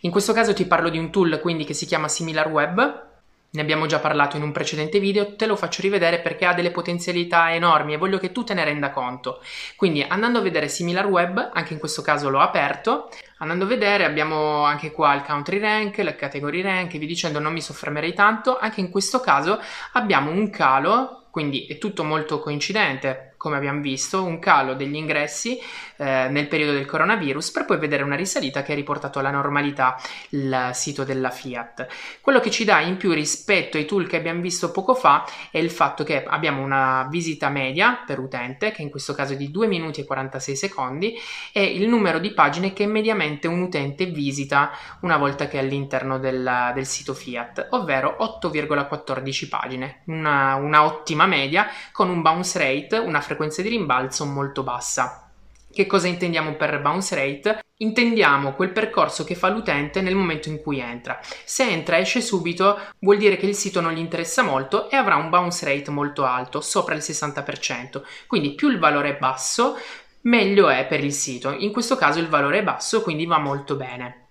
In 0.00 0.10
questo 0.10 0.32
caso 0.32 0.54
ti 0.54 0.66
parlo 0.66 0.88
di 0.88 0.98
un 0.98 1.10
tool 1.10 1.38
quindi 1.40 1.64
che 1.64 1.74
si 1.74 1.86
chiama 1.86 2.08
SimilarWeb, 2.08 3.02
ne 3.50 3.60
abbiamo 3.60 3.86
già 3.86 4.00
parlato 4.00 4.36
in 4.36 4.42
un 4.42 4.50
precedente 4.50 4.98
video, 4.98 5.36
te 5.36 5.46
lo 5.46 5.54
faccio 5.54 5.80
rivedere 5.80 6.18
perché 6.18 6.44
ha 6.44 6.54
delle 6.54 6.72
potenzialità 6.72 7.52
enormi 7.54 7.92
e 7.92 7.98
voglio 7.98 8.18
che 8.18 8.32
tu 8.32 8.42
te 8.42 8.52
ne 8.52 8.64
renda 8.64 8.90
conto. 8.90 9.40
Quindi 9.76 10.02
andando 10.02 10.40
a 10.40 10.42
vedere 10.42 10.68
SimilarWeb, 10.68 11.50
anche 11.52 11.72
in 11.72 11.78
questo 11.78 12.02
caso 12.02 12.30
l'ho 12.30 12.40
aperto, 12.40 13.10
andando 13.38 13.64
a 13.64 13.68
vedere 13.68 14.04
abbiamo 14.04 14.64
anche 14.64 14.90
qua 14.90 15.14
il 15.14 15.22
country 15.22 15.60
rank, 15.60 15.98
la 15.98 16.16
category 16.16 16.62
rank 16.62 16.96
vi 16.98 17.06
dicendo 17.06 17.38
non 17.38 17.52
mi 17.52 17.60
soffermerei 17.60 18.12
tanto, 18.12 18.58
anche 18.58 18.80
in 18.80 18.90
questo 18.90 19.20
caso 19.20 19.60
abbiamo 19.92 20.32
un 20.32 20.50
calo, 20.50 21.23
quindi 21.34 21.66
è 21.66 21.78
tutto 21.78 22.04
molto 22.04 22.38
coincidente, 22.38 23.34
come 23.36 23.56
abbiamo 23.56 23.80
visto, 23.80 24.22
un 24.22 24.38
calo 24.38 24.74
degli 24.74 24.94
ingressi 24.94 25.58
eh, 25.96 26.28
nel 26.30 26.46
periodo 26.46 26.70
del 26.70 26.86
coronavirus 26.86 27.50
per 27.50 27.64
poi 27.64 27.76
vedere 27.76 28.04
una 28.04 28.14
risalita 28.14 28.62
che 28.62 28.70
ha 28.70 28.76
riportato 28.76 29.18
alla 29.18 29.32
normalità 29.32 30.00
il 30.28 30.70
sito 30.74 31.02
della 31.02 31.30
Fiat. 31.30 31.88
Quello 32.20 32.38
che 32.38 32.52
ci 32.52 32.64
dà 32.64 32.78
in 32.78 32.96
più 32.96 33.12
rispetto 33.12 33.76
ai 33.76 33.84
tool 33.84 34.06
che 34.06 34.16
abbiamo 34.16 34.40
visto 34.40 34.70
poco 34.70 34.94
fa 34.94 35.26
è 35.50 35.58
il 35.58 35.72
fatto 35.72 36.04
che 36.04 36.22
abbiamo 36.22 36.62
una 36.62 37.08
visita 37.10 37.48
media 37.48 38.04
per 38.06 38.20
utente, 38.20 38.70
che 38.70 38.82
in 38.82 38.90
questo 38.90 39.12
caso 39.12 39.32
è 39.32 39.36
di 39.36 39.50
2 39.50 39.66
minuti 39.66 40.02
e 40.02 40.04
46 40.04 40.54
secondi, 40.54 41.14
e 41.52 41.64
il 41.64 41.88
numero 41.88 42.20
di 42.20 42.32
pagine 42.32 42.72
che 42.72 42.86
mediamente 42.86 43.48
un 43.48 43.60
utente 43.60 44.06
visita 44.06 44.70
una 45.00 45.16
volta 45.16 45.48
che 45.48 45.58
è 45.58 45.62
all'interno 45.62 46.20
del, 46.20 46.70
del 46.72 46.86
sito 46.86 47.12
Fiat, 47.12 47.66
ovvero 47.70 48.16
8,14 48.20 49.48
pagine, 49.48 50.02
una, 50.04 50.54
una 50.54 50.84
ottima 50.84 51.23
media 51.26 51.68
con 51.92 52.08
un 52.08 52.22
bounce 52.22 52.58
rate, 52.58 52.98
una 52.98 53.20
frequenza 53.20 53.62
di 53.62 53.68
rimbalzo 53.68 54.24
molto 54.24 54.62
bassa. 54.62 55.30
Che 55.72 55.86
cosa 55.86 56.06
intendiamo 56.06 56.54
per 56.54 56.80
bounce 56.80 57.16
rate? 57.16 57.58
Intendiamo 57.78 58.52
quel 58.52 58.70
percorso 58.70 59.24
che 59.24 59.34
fa 59.34 59.48
l'utente 59.48 60.00
nel 60.00 60.14
momento 60.14 60.48
in 60.48 60.62
cui 60.62 60.78
entra. 60.78 61.18
Se 61.44 61.68
entra 61.68 61.96
e 61.96 62.02
esce 62.02 62.20
subito 62.20 62.78
vuol 63.00 63.16
dire 63.16 63.36
che 63.36 63.46
il 63.46 63.56
sito 63.56 63.80
non 63.80 63.92
gli 63.92 63.98
interessa 63.98 64.42
molto 64.42 64.88
e 64.88 64.94
avrà 64.94 65.16
un 65.16 65.30
bounce 65.30 65.64
rate 65.64 65.90
molto 65.90 66.24
alto, 66.24 66.60
sopra 66.60 66.94
il 66.94 67.00
60%. 67.00 68.02
Quindi 68.28 68.54
più 68.54 68.68
il 68.68 68.78
valore 68.78 69.16
è 69.16 69.18
basso, 69.18 69.76
meglio 70.22 70.68
è 70.68 70.86
per 70.86 71.02
il 71.02 71.12
sito. 71.12 71.50
In 71.50 71.72
questo 71.72 71.96
caso 71.96 72.20
il 72.20 72.28
valore 72.28 72.58
è 72.58 72.62
basso, 72.62 73.02
quindi 73.02 73.26
va 73.26 73.38
molto 73.38 73.74
bene. 73.74 74.23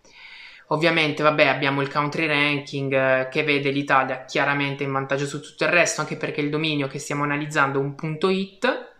Ovviamente, 0.68 1.24
vabbè, 1.24 1.46
abbiamo 1.48 1.82
il 1.82 1.92
country 1.92 2.26
ranking 2.26 2.94
eh, 2.94 3.28
che 3.30 3.44
vede 3.44 3.70
l'Italia 3.70 4.26
chiaramente 4.26 4.84
in 4.84 4.92
vantaggio 4.92 5.26
su 5.26 5.42
tutto 5.42 5.64
il 5.66 5.70
resto, 5.70 6.02
anche 6.02 6.18
perché 6.18 6.42
il 6.42 6.50
dominio 6.50 6.88
che 6.88 7.00
stiamo 7.00 7.24
analizzando 7.24 7.80
è 7.80 7.84
un 7.84 7.96
punto 7.96 8.30
.it 8.30 8.92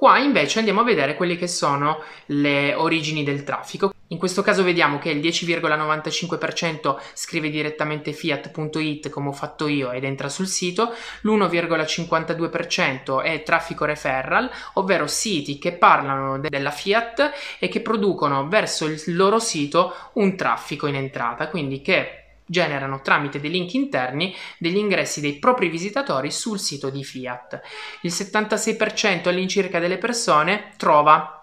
Qua 0.00 0.16
invece 0.18 0.60
andiamo 0.60 0.80
a 0.80 0.84
vedere 0.84 1.14
quelle 1.14 1.36
che 1.36 1.46
sono 1.46 2.02
le 2.26 2.72
origini 2.72 3.22
del 3.22 3.44
traffico. 3.44 3.92
In 4.12 4.18
questo 4.18 4.42
caso 4.42 4.64
vediamo 4.64 4.98
che 4.98 5.10
il 5.10 5.20
10,95% 5.20 6.96
scrive 7.14 7.48
direttamente 7.48 8.12
fiat.it 8.12 9.08
come 9.08 9.28
ho 9.28 9.32
fatto 9.32 9.68
io 9.68 9.92
ed 9.92 10.02
entra 10.02 10.28
sul 10.28 10.48
sito, 10.48 10.92
l'1,52% 11.22 13.22
è 13.22 13.44
traffico 13.44 13.84
referral, 13.84 14.50
ovvero 14.74 15.06
siti 15.06 15.58
che 15.58 15.74
parlano 15.74 16.40
de- 16.40 16.48
della 16.48 16.72
Fiat 16.72 17.30
e 17.60 17.68
che 17.68 17.82
producono 17.82 18.48
verso 18.48 18.86
il 18.86 19.00
loro 19.14 19.38
sito 19.38 19.94
un 20.14 20.36
traffico 20.36 20.88
in 20.88 20.96
entrata, 20.96 21.48
quindi 21.48 21.80
che 21.80 22.16
generano 22.46 23.00
tramite 23.00 23.38
dei 23.38 23.50
link 23.50 23.74
interni 23.74 24.34
degli 24.58 24.76
ingressi 24.76 25.20
dei 25.20 25.38
propri 25.38 25.68
visitatori 25.68 26.32
sul 26.32 26.58
sito 26.58 26.90
di 26.90 27.04
Fiat. 27.04 27.60
Il 28.02 28.10
76% 28.10 29.28
all'incirca 29.28 29.78
delle 29.78 29.98
persone 29.98 30.72
trova 30.76 31.39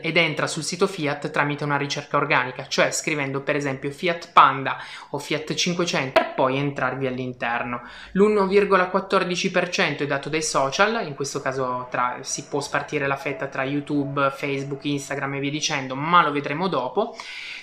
ed 0.00 0.16
entra 0.16 0.46
sul 0.46 0.62
sito 0.62 0.86
Fiat 0.86 1.30
tramite 1.30 1.64
una 1.64 1.76
ricerca 1.76 2.16
organica, 2.16 2.66
cioè 2.66 2.90
scrivendo 2.90 3.40
per 3.40 3.56
esempio 3.56 3.90
Fiat 3.90 4.32
Panda 4.32 4.76
o 5.10 5.18
Fiat 5.18 5.54
500 5.54 6.12
per 6.12 6.34
poi 6.34 6.58
entrarvi 6.58 7.06
all'interno. 7.06 7.82
L'1,14% 8.12 9.98
è 9.98 10.06
dato 10.06 10.28
dai 10.28 10.42
social, 10.42 11.06
in 11.06 11.14
questo 11.14 11.40
caso 11.40 11.88
tra, 11.90 12.18
si 12.22 12.44
può 12.44 12.60
spartire 12.60 13.06
la 13.06 13.16
fetta 13.16 13.46
tra 13.46 13.64
YouTube, 13.64 14.32
Facebook, 14.34 14.84
Instagram 14.84 15.34
e 15.34 15.40
via 15.40 15.50
dicendo, 15.50 15.94
ma 15.94 16.22
lo 16.22 16.32
vedremo 16.32 16.68
dopo. 16.68 17.16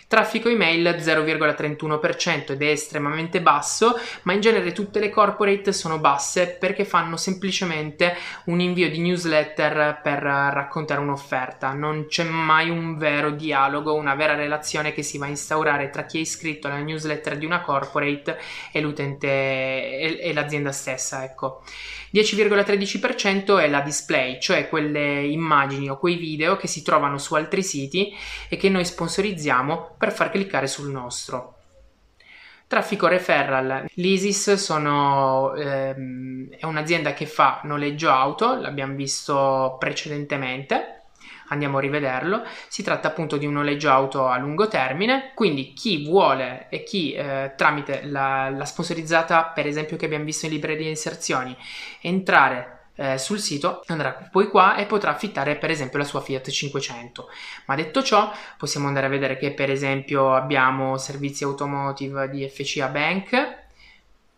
Traffico 0.08 0.48
email 0.48 0.96
0,31% 0.98 2.54
ed 2.54 2.62
è 2.62 2.68
estremamente 2.68 3.42
basso, 3.42 4.00
ma 4.22 4.32
in 4.32 4.40
genere 4.40 4.72
tutte 4.72 5.02
le 5.02 5.10
corporate 5.10 5.74
sono 5.74 6.00
basse 6.00 6.48
perché 6.48 6.86
fanno 6.86 7.18
semplicemente 7.18 8.16
un 8.46 8.62
invio 8.62 8.90
di 8.90 9.00
newsletter 9.00 10.00
per 10.02 10.20
raccontare 10.20 11.02
un'offerta. 11.02 11.74
Non 11.74 12.06
c'è 12.08 12.24
mai 12.24 12.70
un 12.70 12.98
vero 12.98 13.32
dialogo, 13.32 13.96
una 13.96 14.16
vera 14.16 14.34
relazione 14.34 14.94
che 14.94 15.04
si 15.04 15.18
va 15.18 15.26
a 15.26 15.30
instaurare 15.30 15.90
tra 15.90 16.06
chi 16.06 16.20
è 16.20 16.22
iscritto 16.22 16.68
alla 16.68 16.78
newsletter 16.78 17.38
di 17.38 17.46
una 17.46 17.60
corporate 17.60 18.40
e 18.72 18.80
l'utente 18.80 19.28
e, 19.28 20.32
l'azienda 20.34 20.72
stessa, 20.72 21.26
ecco. 21.26 21.64
10,13% 22.18 23.60
è 23.60 23.68
la 23.68 23.82
display, 23.82 24.40
cioè 24.42 24.68
quelle 24.68 25.24
immagini 25.24 25.90
o 25.90 25.98
quei 25.98 26.16
video 26.16 26.58
che 26.58 26.68
si 26.68 26.82
trovano 26.82 27.18
su 27.20 27.36
altri 27.36 27.62
siti 27.62 28.12
e 28.50 28.58
che 28.58 28.70
noi 28.70 28.86
sponsorizziamo 28.86 29.96
per 29.98 30.12
far 30.12 30.32
cliccare 30.32 30.66
sul 30.66 30.90
nostro. 30.90 31.54
Traffico 32.66 33.08
referral. 33.08 33.86
L'ISIS 33.94 34.56
sono, 34.56 35.54
ehm, 35.54 36.50
è 36.50 36.66
un'azienda 36.66 37.14
che 37.14 37.26
fa 37.26 37.62
noleggio 37.64 38.10
auto, 38.10 38.56
l'abbiamo 38.56 38.96
visto 38.96 39.78
precedentemente 39.80 40.97
andiamo 41.50 41.78
a 41.78 41.82
rivederlo. 41.82 42.44
Si 42.68 42.84
tratta 42.84 43.10
appunto 43.10 43.38
di 43.38 43.46
un 43.46 43.54
noleggio 43.54 43.90
auto 43.90 44.28
a 44.28 44.38
lungo 44.38 44.68
termine, 44.68 45.32
quindi 45.34 45.74
chi 45.74 46.06
vuole 46.06 46.68
e 46.70 46.84
chi 46.84 47.14
eh, 47.14 47.54
tramite 47.56 48.02
la, 48.06 48.50
la, 48.50 48.66
sponsorizzata, 48.66 49.46
per 49.46 49.68
esempio 49.68 49.98
che 49.98 50.06
abbiamo 50.06 50.26
visto 50.26 50.46
in 50.46 50.54
libreria 50.54 50.90
inserzioni, 50.90 51.56
entrare 52.02 52.76
eh, 52.98 53.18
sul 53.18 53.40
sito 53.40 53.84
andrà 53.86 54.28
poi 54.32 54.48
qua 54.48 54.76
e 54.76 54.86
potrà 54.86 55.12
affittare 55.12 55.56
per 55.56 55.70
esempio 55.70 56.00
la 56.00 56.04
sua 56.04 56.20
Fiat 56.20 56.50
500 56.50 57.30
ma 57.68 57.76
detto 57.76 58.02
ciò 58.02 58.32
possiamo 58.58 58.88
andare 58.88 59.06
a 59.06 59.10
vedere 59.10 59.38
che 59.38 59.54
per 59.54 59.70
esempio 59.70 60.34
abbiamo 60.34 60.98
servizi 60.98 61.44
automotive 61.44 62.28
di 62.28 62.50
FCA 62.50 62.88
Bank 62.88 63.66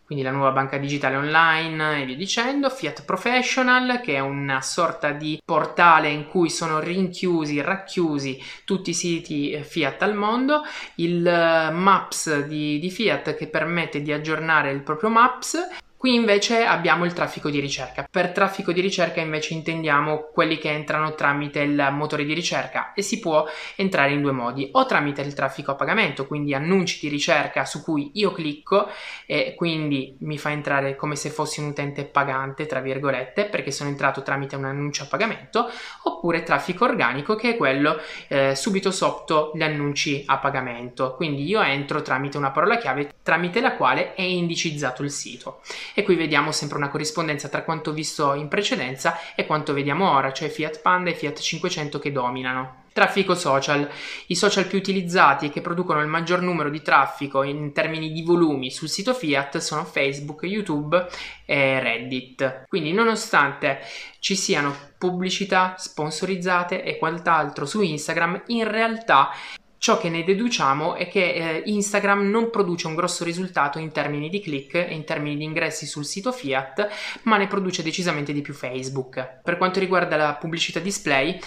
quindi 0.09 0.25
la 0.25 0.33
nuova 0.33 0.49
banca 0.49 0.79
digitale 0.79 1.17
online 1.17 2.01
e 2.01 2.05
via 2.05 2.15
dicendo, 2.15 2.71
Fiat 2.71 3.05
Professional 3.05 4.01
che 4.01 4.15
è 4.15 4.19
una 4.19 4.59
sorta 4.59 5.11
di 5.11 5.39
portale 5.45 6.09
in 6.09 6.27
cui 6.27 6.49
sono 6.49 6.79
rinchiusi, 6.79 7.61
racchiusi 7.61 8.41
tutti 8.65 8.89
i 8.89 8.95
siti 8.95 9.51
eh, 9.51 9.61
Fiat 9.61 10.01
al 10.01 10.15
mondo, 10.15 10.63
il 10.95 11.23
eh, 11.27 11.69
Maps 11.69 12.39
di, 12.45 12.79
di 12.79 12.89
Fiat 12.89 13.35
che 13.35 13.45
permette 13.49 14.01
di 14.01 14.11
aggiornare 14.11 14.71
il 14.71 14.81
proprio 14.81 15.11
Maps 15.11 15.57
Qui 15.99 16.13
invece 16.13 16.63
abbiamo 16.63 17.03
il 17.03 17.11
traffico 17.11 17.49
di 17.49 17.59
ricerca. 17.59 18.07
Per 18.09 18.31
traffico 18.31 18.71
di 18.71 18.79
ricerca 18.79 19.19
invece 19.19 19.53
intendiamo 19.53 20.29
quelli 20.31 20.57
che 20.57 20.69
entrano 20.69 21.13
tramite 21.13 21.59
il 21.59 21.89
motore 21.91 22.23
di 22.23 22.33
ricerca 22.33 22.93
e 22.93 23.01
si 23.01 23.19
può 23.19 23.45
entrare 23.75 24.13
in 24.13 24.21
due 24.21 24.31
modi, 24.31 24.69
o 24.71 24.85
tramite 24.85 25.19
il 25.23 25.33
traffico 25.33 25.71
a 25.71 25.75
pagamento, 25.75 26.25
quindi 26.25 26.53
annunci 26.53 26.99
di 27.01 27.09
ricerca 27.09 27.65
su 27.65 27.83
cui 27.83 28.11
io 28.13 28.31
clicco 28.31 28.87
e 29.25 29.55
quindi 29.57 30.15
mi 30.19 30.37
fa 30.37 30.51
entrare 30.51 30.95
come 30.95 31.17
se 31.17 31.31
fossi 31.31 31.59
un 31.59 31.67
utente 31.71 32.05
pagante, 32.05 32.65
tra 32.65 32.79
virgolette, 32.79 33.47
perché 33.47 33.71
sono 33.71 33.89
entrato 33.89 34.21
tramite 34.21 34.55
un 34.55 34.63
annuncio 34.63 35.03
a 35.03 35.07
pagamento, 35.07 35.69
oppure 36.03 36.43
traffico 36.43 36.85
organico 36.85 37.35
che 37.35 37.49
è 37.49 37.57
quello 37.57 37.99
eh, 38.29 38.55
subito 38.55 38.91
sotto 38.91 39.51
gli 39.53 39.63
annunci 39.63 40.23
a 40.27 40.37
pagamento. 40.37 41.15
Quindi 41.15 41.43
io 41.43 41.61
entro 41.61 42.01
tramite 42.01 42.37
una 42.37 42.51
parola 42.51 42.77
chiave 42.77 43.15
tramite 43.21 43.59
la 43.59 43.75
quale 43.75 44.13
è 44.13 44.21
indicizzato 44.21 45.03
il 45.03 45.11
sito 45.11 45.59
e 45.99 46.03
qui 46.03 46.15
vediamo 46.15 46.53
sempre 46.53 46.77
una 46.77 46.87
corrispondenza 46.87 47.49
tra 47.49 47.63
quanto 47.63 47.91
visto 47.91 48.33
in 48.33 48.47
precedenza 48.47 49.19
e 49.35 49.45
quanto 49.45 49.73
vediamo 49.73 50.09
ora, 50.09 50.31
cioè 50.31 50.47
Fiat 50.47 50.79
Panda 50.79 51.09
e 51.09 51.13
Fiat 51.13 51.37
500 51.37 51.99
che 51.99 52.13
dominano. 52.13 52.83
Traffico 52.93 53.35
social. 53.35 53.85
I 54.27 54.35
social 54.35 54.65
più 54.65 54.77
utilizzati 54.77 55.47
e 55.47 55.49
che 55.49 55.59
producono 55.59 55.99
il 55.99 56.07
maggior 56.07 56.39
numero 56.41 56.69
di 56.69 56.81
traffico 56.81 57.43
in 57.43 57.73
termini 57.73 58.13
di 58.13 58.23
volumi 58.23 58.71
sul 58.71 58.87
sito 58.87 59.13
Fiat 59.13 59.57
sono 59.57 59.83
Facebook, 59.83 60.43
YouTube 60.43 61.05
e 61.45 61.81
Reddit. 61.81 62.63
Quindi 62.69 62.93
nonostante 62.93 63.81
ci 64.19 64.37
siano 64.37 64.73
pubblicità 64.97 65.75
sponsorizzate 65.77 66.81
e 66.81 66.97
quant'altro 66.97 67.65
su 67.65 67.81
Instagram, 67.81 68.43
in 68.47 68.69
realtà 68.69 69.31
Ciò 69.79 69.97
che 69.97 70.09
ne 70.09 70.25
deduciamo 70.25 70.95
è 70.95 71.07
che 71.07 71.33
eh, 71.33 71.63
Instagram 71.65 72.29
non 72.29 72.49
produce 72.49 72.87
un 72.87 72.95
grosso 72.95 73.23
risultato 73.23 73.79
in 73.79 73.93
termini 73.93 74.27
di 74.29 74.41
click 74.41 74.75
e 74.75 74.93
in 74.93 75.05
termini 75.05 75.37
di 75.37 75.45
ingressi 75.45 75.85
sul 75.85 76.03
sito 76.03 76.33
Fiat, 76.33 76.89
ma 77.23 77.37
ne 77.37 77.47
produce 77.47 77.81
decisamente 77.81 78.33
di 78.33 78.41
più 78.41 78.53
Facebook. 78.53 79.39
Per 79.41 79.57
quanto 79.57 79.79
riguarda 79.79 80.17
la 80.17 80.33
pubblicità 80.33 80.79
display, 80.79 81.39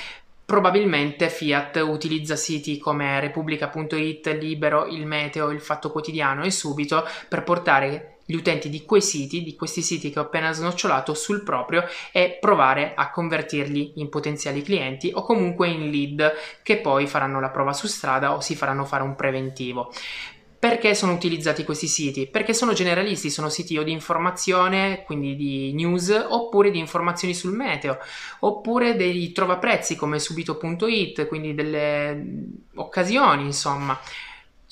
Probabilmente 0.44 1.30
Fiat 1.30 1.76
utilizza 1.76 2.36
siti 2.36 2.76
come 2.76 3.20
Repubblica.it, 3.20 4.26
Libero, 4.38 4.86
Il 4.86 5.06
Meteo, 5.06 5.50
Il 5.50 5.60
Fatto 5.60 5.90
Quotidiano 5.90 6.42
e 6.42 6.50
Subito 6.50 7.06
per 7.28 7.42
portare 7.42 8.11
gli 8.32 8.36
utenti 8.36 8.70
di 8.70 8.84
quei 8.86 9.02
siti, 9.02 9.42
di 9.42 9.54
questi 9.54 9.82
siti 9.82 10.10
che 10.10 10.18
ho 10.18 10.22
appena 10.22 10.52
snocciolato 10.52 11.12
sul 11.12 11.42
proprio 11.42 11.84
e 12.10 12.38
provare 12.40 12.94
a 12.96 13.10
convertirli 13.10 13.92
in 13.96 14.08
potenziali 14.08 14.62
clienti 14.62 15.10
o 15.12 15.22
comunque 15.22 15.68
in 15.68 15.90
lead 15.90 16.32
che 16.62 16.78
poi 16.78 17.06
faranno 17.06 17.40
la 17.40 17.50
prova 17.50 17.74
su 17.74 17.86
strada 17.86 18.34
o 18.34 18.40
si 18.40 18.56
faranno 18.56 18.86
fare 18.86 19.02
un 19.02 19.14
preventivo. 19.14 19.92
Perché 20.58 20.94
sono 20.94 21.12
utilizzati 21.12 21.64
questi 21.64 21.88
siti? 21.88 22.28
Perché 22.28 22.54
sono 22.54 22.72
generalisti, 22.72 23.30
sono 23.30 23.48
siti 23.48 23.76
o 23.76 23.82
di 23.82 23.90
informazione, 23.90 25.02
quindi 25.04 25.34
di 25.34 25.72
news, 25.74 26.08
oppure 26.28 26.70
di 26.70 26.78
informazioni 26.78 27.34
sul 27.34 27.52
meteo, 27.52 27.98
oppure 28.40 28.94
dei 28.94 29.32
trovaprezzi 29.32 29.96
come 29.96 30.20
subito.it, 30.20 31.26
quindi 31.26 31.52
delle 31.52 32.24
occasioni, 32.76 33.42
insomma. 33.42 33.98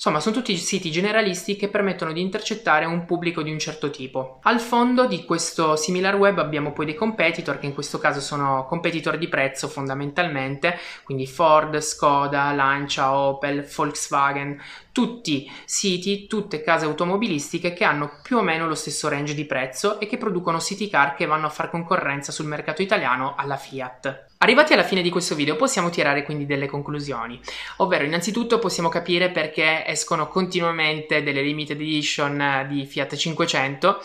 Insomma, 0.03 0.19
sono 0.19 0.33
tutti 0.33 0.57
siti 0.57 0.89
generalisti 0.89 1.55
che 1.55 1.69
permettono 1.69 2.11
di 2.11 2.21
intercettare 2.21 2.85
un 2.85 3.05
pubblico 3.05 3.43
di 3.43 3.51
un 3.51 3.59
certo 3.59 3.91
tipo. 3.91 4.39
Al 4.41 4.59
fondo 4.59 5.05
di 5.05 5.23
questo 5.25 5.75
similar 5.75 6.15
web 6.15 6.39
abbiamo 6.39 6.73
poi 6.73 6.85
dei 6.85 6.95
competitor, 6.95 7.59
che 7.59 7.67
in 7.67 7.75
questo 7.75 7.99
caso 7.99 8.19
sono 8.19 8.65
competitor 8.65 9.19
di 9.19 9.27
prezzo 9.27 9.67
fondamentalmente, 9.67 10.75
quindi 11.03 11.27
Ford, 11.27 11.77
Skoda, 11.77 12.51
Lancia, 12.51 13.15
Opel, 13.15 13.63
Volkswagen, 13.63 14.59
tutti 14.91 15.49
siti, 15.65 16.27
tutte 16.27 16.61
case 16.61 16.85
automobilistiche 16.85 17.73
che 17.73 17.83
hanno 17.83 18.19
più 18.21 18.37
o 18.37 18.41
meno 18.41 18.67
lo 18.67 18.75
stesso 18.75 19.07
range 19.07 19.33
di 19.33 19.45
prezzo 19.45 19.99
e 19.99 20.07
che 20.07 20.17
producono 20.17 20.59
city 20.59 20.89
car 20.89 21.15
che 21.15 21.25
vanno 21.25 21.45
a 21.45 21.49
far 21.49 21.69
concorrenza 21.69 22.31
sul 22.31 22.45
mercato 22.45 22.81
italiano 22.81 23.35
alla 23.35 23.57
Fiat. 23.57 24.25
Arrivati 24.39 24.73
alla 24.73 24.83
fine 24.83 25.01
di 25.01 25.09
questo 25.09 25.35
video 25.35 25.55
possiamo 25.55 25.89
tirare 25.89 26.23
quindi 26.23 26.45
delle 26.45 26.65
conclusioni, 26.65 27.39
ovvero 27.77 28.03
innanzitutto 28.03 28.59
possiamo 28.59 28.89
capire 28.89 29.29
perché 29.29 29.85
escono 29.85 30.27
continuamente 30.27 31.21
delle 31.21 31.43
limited 31.43 31.79
edition 31.79 32.65
di 32.67 32.85
Fiat 32.85 33.15
500 33.15 34.01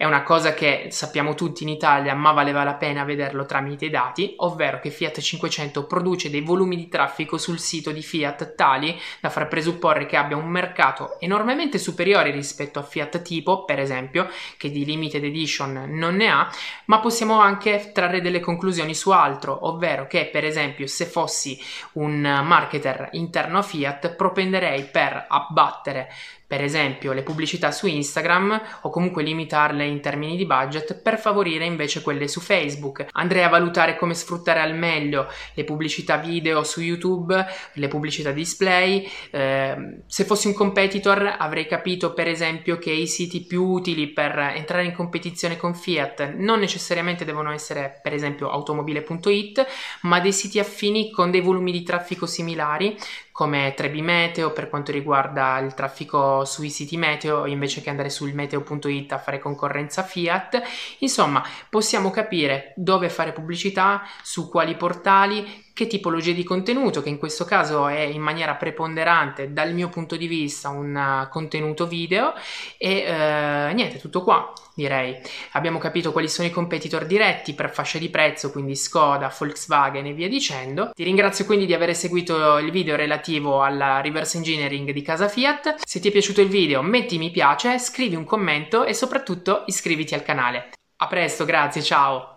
è 0.00 0.06
una 0.06 0.22
cosa 0.22 0.54
che 0.54 0.86
sappiamo 0.88 1.34
tutti 1.34 1.62
in 1.62 1.68
Italia, 1.68 2.14
ma 2.14 2.32
valeva 2.32 2.64
la 2.64 2.72
pena 2.72 3.04
vederlo 3.04 3.44
tramite 3.44 3.84
i 3.84 3.90
dati, 3.90 4.32
ovvero 4.38 4.80
che 4.80 4.88
Fiat 4.88 5.20
500 5.20 5.84
produce 5.84 6.30
dei 6.30 6.40
volumi 6.40 6.74
di 6.74 6.88
traffico 6.88 7.36
sul 7.36 7.58
sito 7.58 7.90
di 7.90 8.00
Fiat 8.00 8.54
tali 8.54 8.98
da 9.20 9.28
far 9.28 9.46
presupporre 9.46 10.06
che 10.06 10.16
abbia 10.16 10.38
un 10.38 10.48
mercato 10.48 11.20
enormemente 11.20 11.76
superiore 11.76 12.30
rispetto 12.30 12.78
a 12.78 12.82
Fiat 12.82 13.20
tipo, 13.20 13.66
per 13.66 13.78
esempio, 13.78 14.30
che 14.56 14.70
di 14.70 14.86
limited 14.86 15.22
edition 15.22 15.84
non 15.88 16.16
ne 16.16 16.30
ha, 16.30 16.50
ma 16.86 17.00
possiamo 17.00 17.38
anche 17.38 17.90
trarre 17.92 18.22
delle 18.22 18.40
conclusioni 18.40 18.94
su 18.94 19.10
altro, 19.10 19.66
ovvero 19.68 20.06
che 20.06 20.30
per 20.32 20.46
esempio 20.46 20.86
se 20.86 21.04
fossi 21.04 21.62
un 21.92 22.22
marketer 22.22 23.10
interno 23.12 23.58
a 23.58 23.62
Fiat 23.62 24.14
propenderei 24.14 24.84
per 24.84 25.26
abbattere 25.28 26.08
per 26.50 26.64
esempio 26.64 27.12
le 27.12 27.22
pubblicità 27.22 27.70
su 27.70 27.86
Instagram 27.86 28.60
o 28.80 28.90
comunque 28.90 29.22
limitarle 29.22 29.86
in 29.86 30.00
termini 30.00 30.36
di 30.36 30.46
budget 30.46 31.00
per 31.00 31.16
favorire 31.16 31.64
invece 31.64 32.02
quelle 32.02 32.26
su 32.26 32.40
Facebook. 32.40 33.06
Andrei 33.12 33.44
a 33.44 33.48
valutare 33.48 33.96
come 33.96 34.14
sfruttare 34.14 34.58
al 34.58 34.74
meglio 34.74 35.28
le 35.54 35.62
pubblicità 35.62 36.16
video 36.16 36.64
su 36.64 36.80
YouTube, 36.80 37.46
le 37.74 37.86
pubblicità 37.86 38.32
display. 38.32 39.08
Eh, 39.30 40.00
se 40.08 40.24
fossi 40.24 40.48
un 40.48 40.54
competitor 40.54 41.36
avrei 41.38 41.68
capito 41.68 42.14
per 42.14 42.26
esempio 42.26 42.78
che 42.78 42.90
i 42.90 43.06
siti 43.06 43.42
più 43.42 43.62
utili 43.64 44.08
per 44.08 44.36
entrare 44.36 44.84
in 44.84 44.92
competizione 44.92 45.56
con 45.56 45.72
Fiat 45.72 46.32
non 46.34 46.58
necessariamente 46.58 47.24
devono 47.24 47.52
essere 47.52 48.00
per 48.02 48.12
esempio 48.12 48.50
automobile.it, 48.50 49.64
ma 50.02 50.18
dei 50.18 50.32
siti 50.32 50.58
affini 50.58 51.12
con 51.12 51.30
dei 51.30 51.42
volumi 51.42 51.70
di 51.70 51.84
traffico 51.84 52.26
similari 52.26 52.98
come 53.40 53.72
Trebi 53.74 54.02
Meteo 54.02 54.52
per 54.52 54.68
quanto 54.68 54.92
riguarda 54.92 55.56
il 55.60 55.72
traffico 55.72 56.44
sui 56.44 56.68
siti 56.68 56.98
meteo 56.98 57.46
invece 57.46 57.80
che 57.80 57.88
andare 57.88 58.10
sul 58.10 58.34
meteo.it 58.34 59.12
a 59.12 59.18
fare 59.18 59.38
concorrenza 59.38 60.02
Fiat. 60.02 60.60
Insomma, 60.98 61.42
possiamo 61.70 62.10
capire 62.10 62.74
dove 62.76 63.08
fare 63.08 63.32
pubblicità, 63.32 64.02
su 64.22 64.50
quali 64.50 64.76
portali, 64.76 65.69
che 65.72 65.86
tipologie 65.86 66.34
di 66.34 66.44
contenuto, 66.44 67.02
che 67.02 67.08
in 67.08 67.18
questo 67.18 67.44
caso 67.44 67.88
è 67.88 68.00
in 68.00 68.20
maniera 68.20 68.54
preponderante 68.54 69.52
dal 69.52 69.72
mio 69.72 69.88
punto 69.88 70.16
di 70.16 70.26
vista 70.26 70.68
un 70.68 70.94
uh, 70.94 71.28
contenuto 71.28 71.86
video 71.86 72.34
e 72.76 73.04
uh, 73.08 73.74
niente, 73.74 73.98
tutto 73.98 74.22
qua 74.22 74.52
direi. 74.74 75.16
Abbiamo 75.52 75.78
capito 75.78 76.12
quali 76.12 76.28
sono 76.28 76.48
i 76.48 76.50
competitor 76.50 77.04
diretti 77.04 77.54
per 77.54 77.70
fascia 77.70 77.98
di 77.98 78.08
prezzo, 78.08 78.50
quindi 78.50 78.74
Skoda, 78.74 79.34
Volkswagen 79.36 80.06
e 80.06 80.12
via 80.12 80.28
dicendo. 80.28 80.90
Ti 80.94 81.04
ringrazio 81.04 81.44
quindi 81.44 81.66
di 81.66 81.74
aver 81.74 81.94
seguito 81.94 82.58
il 82.58 82.70
video 82.70 82.96
relativo 82.96 83.62
alla 83.62 84.00
reverse 84.00 84.38
engineering 84.38 84.90
di 84.90 85.02
casa 85.02 85.28
Fiat. 85.28 85.76
Se 85.84 86.00
ti 86.00 86.08
è 86.08 86.10
piaciuto 86.10 86.40
il 86.40 86.48
video 86.48 86.82
metti 86.82 87.18
mi 87.18 87.30
piace, 87.30 87.78
scrivi 87.78 88.16
un 88.16 88.24
commento 88.24 88.84
e 88.84 88.94
soprattutto 88.94 89.64
iscriviti 89.66 90.14
al 90.14 90.22
canale. 90.22 90.70
A 90.96 91.06
presto, 91.06 91.44
grazie, 91.44 91.82
ciao! 91.82 92.28